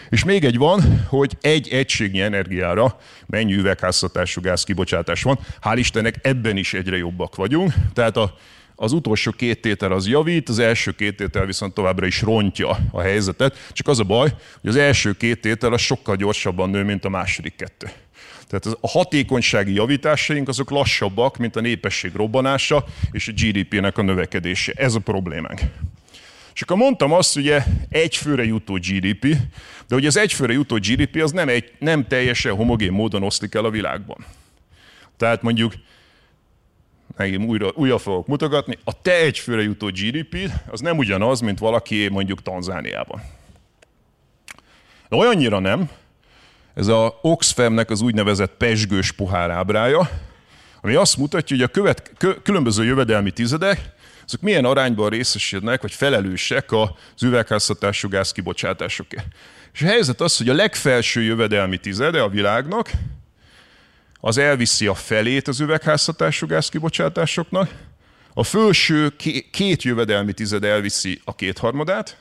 [0.09, 5.39] És még egy van, hogy egy egységnyi energiára mennyi üvegházhatású gáz kibocsátás van.
[5.61, 7.73] Hál' Istennek ebben is egyre jobbak vagyunk.
[7.93, 8.37] Tehát a
[8.81, 13.01] az utolsó két tétel az javít, az első két tétel viszont továbbra is rontja a
[13.01, 13.69] helyzetet.
[13.71, 14.29] Csak az a baj,
[14.61, 17.89] hogy az első két tétel az sokkal gyorsabban nő, mint a második kettő.
[18.47, 24.73] Tehát a hatékonysági javításaink azok lassabbak, mint a népesség robbanása és a GDP-nek a növekedése.
[24.75, 25.61] Ez a problémánk.
[26.53, 29.35] És akkor mondtam azt, ugye egy főre jutó GDP,
[29.87, 33.55] de ugye az egy főre jutó GDP az nem, egy, nem teljesen homogén módon oszlik
[33.55, 34.25] el a világban.
[35.17, 35.73] Tehát mondjuk
[37.19, 42.07] megint újra, újra fogok mutogatni, a te egyfőre jutó GDP az nem ugyanaz, mint valaki
[42.07, 43.21] mondjuk Tanzániában.
[45.09, 45.89] De olyannyira nem,
[46.73, 50.09] ez a Oxfamnek az úgynevezett pesgős pohár ábrája,
[50.81, 53.93] ami azt mutatja, hogy a követ, kö, különböző jövedelmi tizedek,
[54.25, 59.27] azok milyen arányban részesülnek, vagy felelősek az üvegházhatású gáz kibocsátásokért.
[59.73, 62.91] És a helyzet az, hogy a legfelső jövedelmi tizede a világnak,
[64.19, 67.87] az elviszi a felét az üvegházhatású gázkibocsátásoknak,
[68.33, 69.15] a felső
[69.51, 72.17] két jövedelmi tized elviszi a kétharmadát,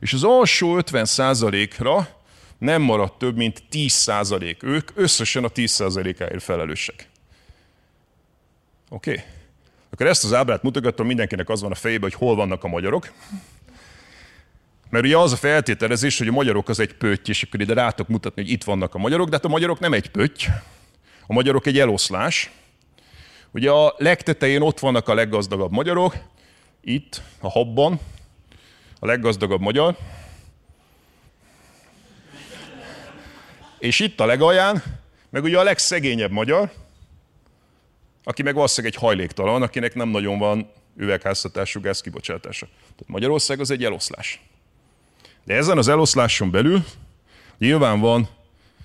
[0.00, 2.08] és az alsó 50%-ra
[2.58, 4.62] nem maradt több, mint 10%.
[4.62, 7.08] Ők összesen a 10%-áért felelősek.
[8.88, 9.10] Oké?
[9.10, 9.24] Okay?
[9.90, 13.12] Akkor ezt az ábrát mutogatom, mindenkinek az van a fejében, hogy hol vannak a magyarok.
[14.90, 18.08] Mert ugye az a feltételezés, hogy a magyarok az egy pötty, és akkor ide rátok
[18.08, 20.46] mutatni, hogy itt vannak a magyarok, de hát a magyarok nem egy pötty,
[21.26, 22.50] a magyarok egy eloszlás.
[23.50, 26.16] Ugye a legtetején ott vannak a leggazdagabb magyarok,
[26.80, 28.00] itt, a habban,
[28.98, 29.96] a leggazdagabb magyar.
[33.78, 34.82] És itt a legalján,
[35.30, 36.72] meg ugye a legszegényebb magyar,
[38.24, 42.66] aki meg valószínűleg egy hajléktalan, akinek nem nagyon van üvegháztatású gáz kibocsátása.
[42.66, 44.40] Tehát Magyarország az egy eloszlás.
[45.44, 46.84] De ezen az eloszláson belül
[47.58, 48.28] nyilván van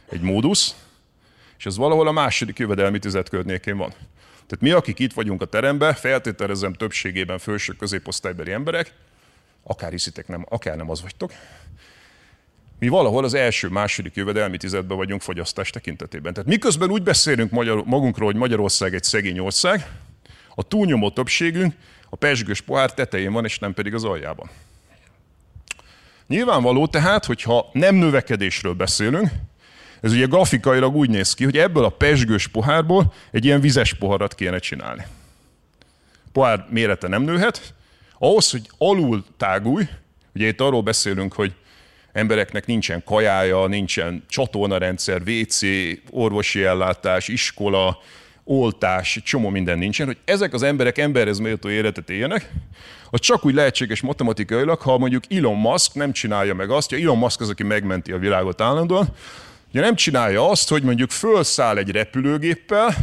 [0.10, 0.76] egy módusz,
[1.58, 3.90] és ez valahol a második jövedelmi tüzet környékén van.
[4.34, 8.94] Tehát mi, akik itt vagyunk a teremben, feltételezem többségében felső középosztálybeli emberek,
[9.64, 11.32] akár hiszitek nem, akár nem az vagytok,
[12.80, 16.34] mi valahol az első, második jövedelmi tizedben vagyunk fogyasztás tekintetében.
[16.34, 19.88] Tehát miközben úgy beszélünk magyar, magunkról, hogy Magyarország egy szegény ország,
[20.56, 21.74] a túlnyomó többségünk
[22.10, 24.50] a pesgős pohár tetején van, és nem pedig az aljában.
[26.28, 29.30] Nyilvánvaló tehát, hogyha nem növekedésről beszélünk,
[30.02, 34.36] ez ugye grafikailag úgy néz ki, hogy ebből a pesgős pohárból egy ilyen vizes poharat
[34.36, 35.06] kéne csinálni.
[36.32, 37.74] Pohár mérete nem nőhet.
[38.20, 39.88] Ahhoz, hogy alul tágulj,
[40.36, 41.54] ugye itt arról beszélünk, hogy
[42.14, 45.62] embereknek nincsen kajája, nincsen csatornarendszer, WC,
[46.10, 47.98] orvosi ellátás, iskola,
[48.44, 52.52] oltás, csomó minden nincsen, hogy ezek az emberek emberhez méltó életet éljenek,
[53.10, 57.18] az csak úgy lehetséges matematikailag, ha mondjuk Elon Musk nem csinálja meg azt, hogy Elon
[57.18, 59.08] Musk az, aki megmenti a világot állandóan,
[59.72, 62.96] Ugye nem csinálja azt, hogy mondjuk fölszáll egy repülőgéppel,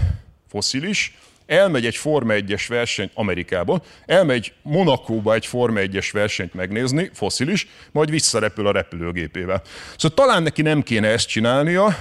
[0.49, 7.67] foszilis, elmegy egy Forma 1-es versenyt Amerikában, elmegy Monakóba egy Forma 1-es versenyt megnézni, foszilis,
[7.93, 9.63] majd visszarepül a repülőgépével.
[9.97, 11.97] Szóval talán neki nem kéne ezt csinálnia,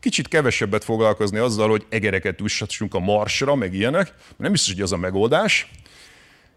[0.00, 4.92] kicsit kevesebbet foglalkozni azzal, hogy egereket üssassunk a marsra, meg ilyenek, nem biztos, hogy az
[4.92, 5.70] a megoldás,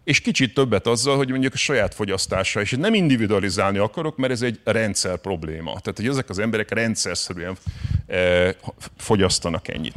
[0.06, 4.42] és kicsit többet azzal, hogy mondjuk a saját fogyasztása, és nem individualizálni akarok, mert ez
[4.42, 5.80] egy rendszer probléma.
[5.80, 7.56] Tehát, hogy ezek az emberek rendszerszerűen
[8.06, 8.54] e,
[8.96, 9.94] fogyasztanak ennyit.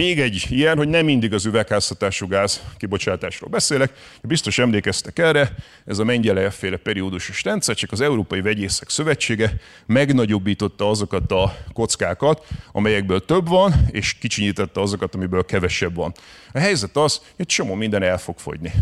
[0.00, 3.92] Még egy ilyen, hogy nem mindig az üvegházhatású gáz kibocsátásról beszélek.
[4.22, 5.54] Biztos emlékeztek erre,
[5.86, 9.52] ez a Mengyelejev féle periódusos rendszer, csak az Európai Vegyészek Szövetsége
[9.86, 16.14] megnagyobbította azokat a kockákat, amelyekből több van, és kicsinyítette azokat, amiből kevesebb van.
[16.52, 18.72] A helyzet az, hogy egy csomó minden el fog fogyni.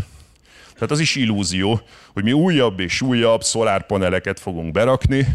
[0.73, 1.81] Tehát az is illúzió,
[2.13, 5.27] hogy mi újabb és újabb szolárpaneleket fogunk berakni,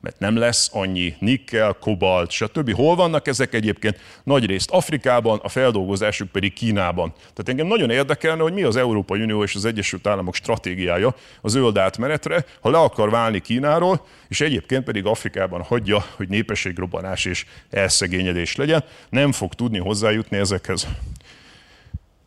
[0.00, 2.72] mert nem lesz annyi nikkel, kobalt, stb.
[2.72, 4.00] Hol vannak ezek egyébként?
[4.24, 7.12] Nagy részt Afrikában, a feldolgozásuk pedig Kínában.
[7.16, 11.48] Tehát engem nagyon érdekelne, hogy mi az Európai Unió és az Egyesült Államok stratégiája a
[11.48, 17.46] zöld átmenetre, ha le akar válni Kínáról, és egyébként pedig Afrikában hagyja, hogy népességrobbanás és
[17.70, 20.86] elszegényedés legyen, nem fog tudni hozzájutni ezekhez.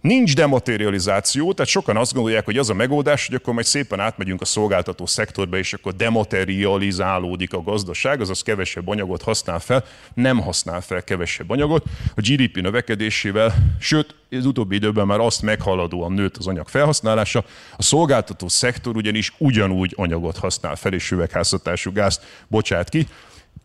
[0.02, 4.42] Nincs dematerializáció, tehát sokan azt gondolják, hogy az a megoldás, hogy akkor majd szépen átmegyünk
[4.42, 9.84] a szolgáltató szektorba, és akkor dematerializálódik a gazdaság, azaz kevesebb anyagot használ fel,
[10.14, 11.84] nem használ fel kevesebb anyagot.
[12.16, 17.46] A GDP növekedésével, sőt, az utóbbi időben már azt meghaladóan nőtt az anyag felhasználása,
[17.78, 23.08] a szolgáltató szektor ugyanis ugyanúgy anyagot használ fel, és üvegházhatású gázt bocsát ki.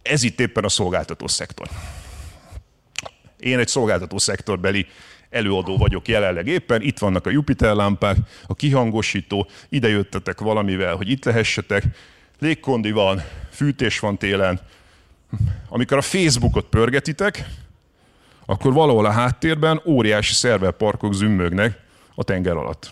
[0.03, 1.69] Ez itt éppen a szolgáltató szektor.
[3.39, 4.87] Én egy szolgáltató szektorbeli
[5.35, 8.17] előadó vagyok jelenleg éppen, itt vannak a Jupiter lámpák,
[8.47, 11.85] a kihangosító, ide jöttetek valamivel, hogy itt lehessetek,
[12.39, 14.61] légkondi van, fűtés van télen.
[15.69, 17.45] Amikor a Facebookot pörgetitek,
[18.47, 21.81] akkor valahol a háttérben óriási szerverparkok zümmögnek
[22.15, 22.91] a tenger alatt.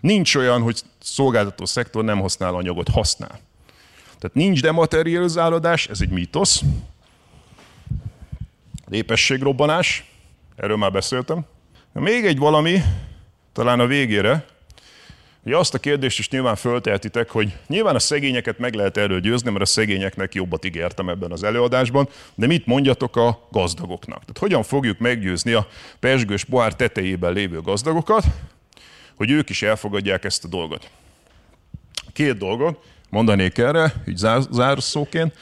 [0.00, 3.40] Nincs olyan, hogy szolgáltató szektor nem használ anyagot, használ.
[4.18, 6.62] Tehát nincs dematerializálódás, ez egy mítosz.
[8.88, 10.10] Népességrobbanás,
[10.56, 11.46] erről már beszéltem.
[11.98, 12.82] Még egy valami,
[13.52, 14.44] talán a végére,
[15.42, 19.50] hogy azt a kérdést is nyilván föltehetitek, hogy nyilván a szegényeket meg lehet erről győzni,
[19.50, 24.18] mert a szegényeknek jobbat ígértem ebben az előadásban, de mit mondjatok a gazdagoknak?
[24.18, 25.66] Tehát hogyan fogjuk meggyőzni a
[26.00, 28.24] pesgős pohár tetejében lévő gazdagokat,
[29.14, 30.90] hogy ők is elfogadják ezt a dolgot?
[32.12, 34.16] Két dolgot mondanék erre, így
[34.50, 35.34] zárszóként.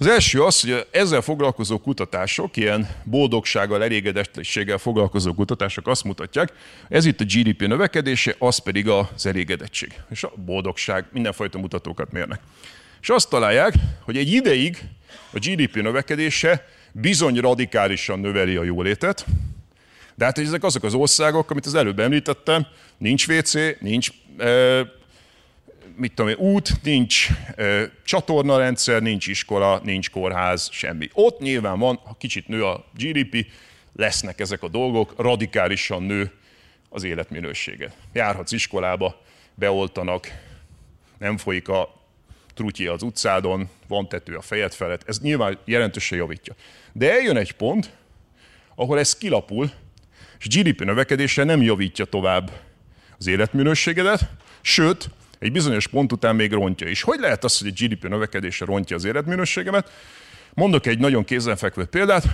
[0.00, 6.52] Az első az, hogy ezzel foglalkozó kutatások, ilyen boldogsággal, elégedettséggel foglalkozó kutatások azt mutatják,
[6.88, 9.92] ez itt a GDP növekedése, az pedig az elégedettség.
[10.10, 12.40] És a boldogság, mindenfajta mutatókat mérnek.
[13.00, 14.78] És azt találják, hogy egy ideig
[15.30, 19.26] a GDP növekedése bizony radikálisan növeli a jólétet,
[20.14, 22.66] de hát ezek azok az országok, amit az előbb említettem,
[22.98, 24.10] nincs WC, nincs
[25.98, 31.08] mit tudom én, út, nincs ö, csatornarendszer, nincs iskola, nincs kórház, semmi.
[31.12, 33.46] Ott nyilván van, ha kicsit nő a GDP,
[33.96, 36.32] lesznek ezek a dolgok, radikálisan nő
[36.88, 37.92] az életminősége.
[38.12, 39.22] Járhatsz iskolába,
[39.54, 40.32] beoltanak,
[41.18, 42.02] nem folyik a
[42.54, 46.54] trutyi az utcádon, van tető a fejed felett, ez nyilván jelentősen javítja.
[46.92, 47.92] De eljön egy pont,
[48.74, 49.70] ahol ez kilapul,
[50.38, 52.50] és GDP növekedése nem javítja tovább
[53.18, 54.30] az életminőségedet,
[54.60, 57.02] sőt, egy bizonyos pont után még rontja is.
[57.02, 59.90] Hogy lehet az, hogy egy GDP növekedése rontja az életminőségemet?
[60.54, 62.24] Mondok egy nagyon kézenfekvő példát,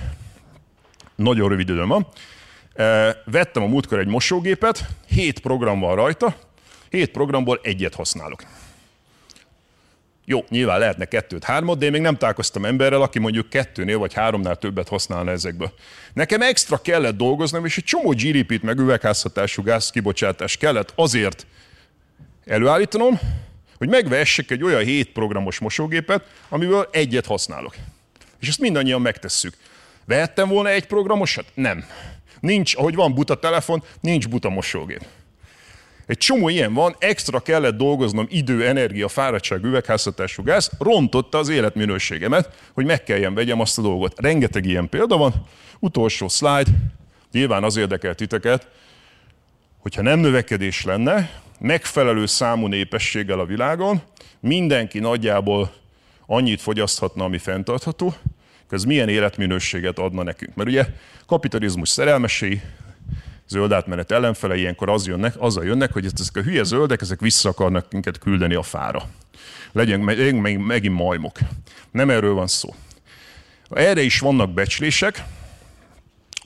[1.15, 2.07] nagyon rövid időm van.
[3.25, 6.37] Vettem a múltkor egy mosógépet, hét program van rajta,
[6.91, 8.43] hét programból egyet használok.
[10.27, 14.15] Jó, nyilván lehetne kettőt, hármat, de én még nem találkoztam emberrel, aki mondjuk kettőnél vagy
[14.15, 15.73] háromnál többet használna ezekből.
[16.13, 21.47] Nekem extra kellett dolgoznom, és egy csomó GDP-t meg üvegházhatású gáz kibocsátás kellett azért,
[22.47, 23.21] előállítanom,
[23.79, 27.75] hogy megvessek egy olyan 7 programos mosógépet, amiből egyet használok.
[28.41, 29.55] És ezt mindannyian megtesszük.
[30.05, 31.47] Vehettem volna egy programosat?
[31.55, 31.85] Nem.
[32.41, 35.05] Nincs, ahogy van buta telefon, nincs buta mosógép.
[36.07, 42.71] Egy csomó ilyen van, extra kellett dolgoznom idő, energia, fáradtság, üvegházhatású gáz, rontotta az életminőségemet,
[42.73, 44.21] hogy meg kelljen vegyem azt a dolgot.
[44.21, 45.33] Rengeteg ilyen példa van.
[45.79, 46.71] Utolsó slide,
[47.33, 48.69] nyilván az érdekel titeket,
[49.79, 54.03] hogyha nem növekedés lenne, megfelelő számú népességgel a világon,
[54.41, 55.73] mindenki nagyjából
[56.27, 58.15] annyit fogyaszthatna, ami fenntartható,
[58.71, 60.55] ez milyen életminőséget adna nekünk.
[60.55, 60.87] Mert ugye
[61.27, 62.61] kapitalizmus szerelmesei,
[63.49, 67.49] zöld átmenet ellenfele, ilyenkor az jönnek, azzal jönnek, hogy ezek a hülye zöldek, ezek vissza
[67.49, 69.03] akarnak minket küldeni a fára.
[69.73, 71.39] Legyen meg, meg, megint majmok.
[71.91, 72.75] Nem erről van szó.
[73.71, 75.25] Erre is vannak becslések.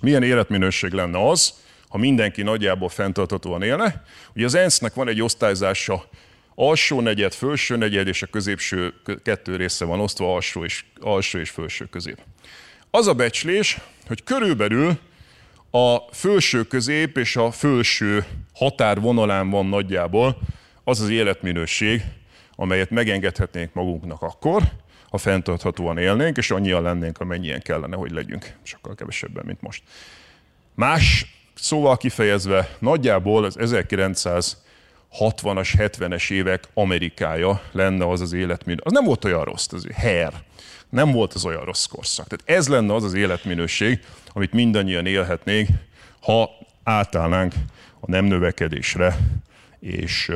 [0.00, 1.54] Milyen életminőség lenne az,
[1.88, 4.02] ha mindenki nagyjából fenntartatóan élne.
[4.34, 6.08] Ugye az ENSZ-nek van egy osztályzása,
[6.54, 11.50] alsó negyed, felső negyed, és a középső kettő része van osztva, alsó és, alsó és
[11.50, 12.18] felső közép.
[12.90, 14.98] Az a becslés, hogy körülbelül
[15.70, 18.24] a felső közép és a felső
[18.54, 20.38] határvonalán van nagyjából
[20.84, 22.02] az az életminőség,
[22.54, 24.62] amelyet megengedhetnénk magunknak akkor,
[25.10, 28.54] ha fenntarthatóan élnénk, és annyian lennénk, amennyien kellene, hogy legyünk.
[28.62, 29.82] Sokkal kevesebben, mint most.
[30.74, 34.54] Más szóval kifejezve, nagyjából az 1960-as,
[35.76, 38.86] 70-es évek Amerikája lenne az az életminőség.
[38.86, 40.32] Az nem volt olyan rossz, az her.
[40.90, 42.26] Nem volt az olyan rossz korszak.
[42.26, 44.00] Tehát ez lenne az az életminőség,
[44.32, 45.68] amit mindannyian élhetnénk,
[46.20, 46.50] ha
[46.82, 47.54] átállnánk
[48.00, 49.16] a nem növekedésre,
[49.80, 50.30] és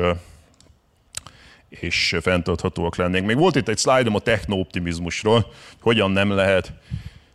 [1.79, 3.25] és fenntarthatóak lennénk.
[3.25, 6.73] Még volt itt egy szlájdom a technooptimizmusról, hogyan nem lehet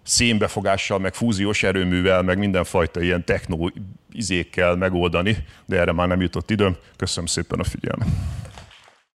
[0.08, 3.68] szénbefogással, meg fúziós erőművel, meg mindenfajta ilyen techno
[4.12, 5.36] izékkel megoldani,
[5.66, 6.76] de erre már nem jutott időm.
[6.96, 8.08] Köszönöm szépen a figyelmet.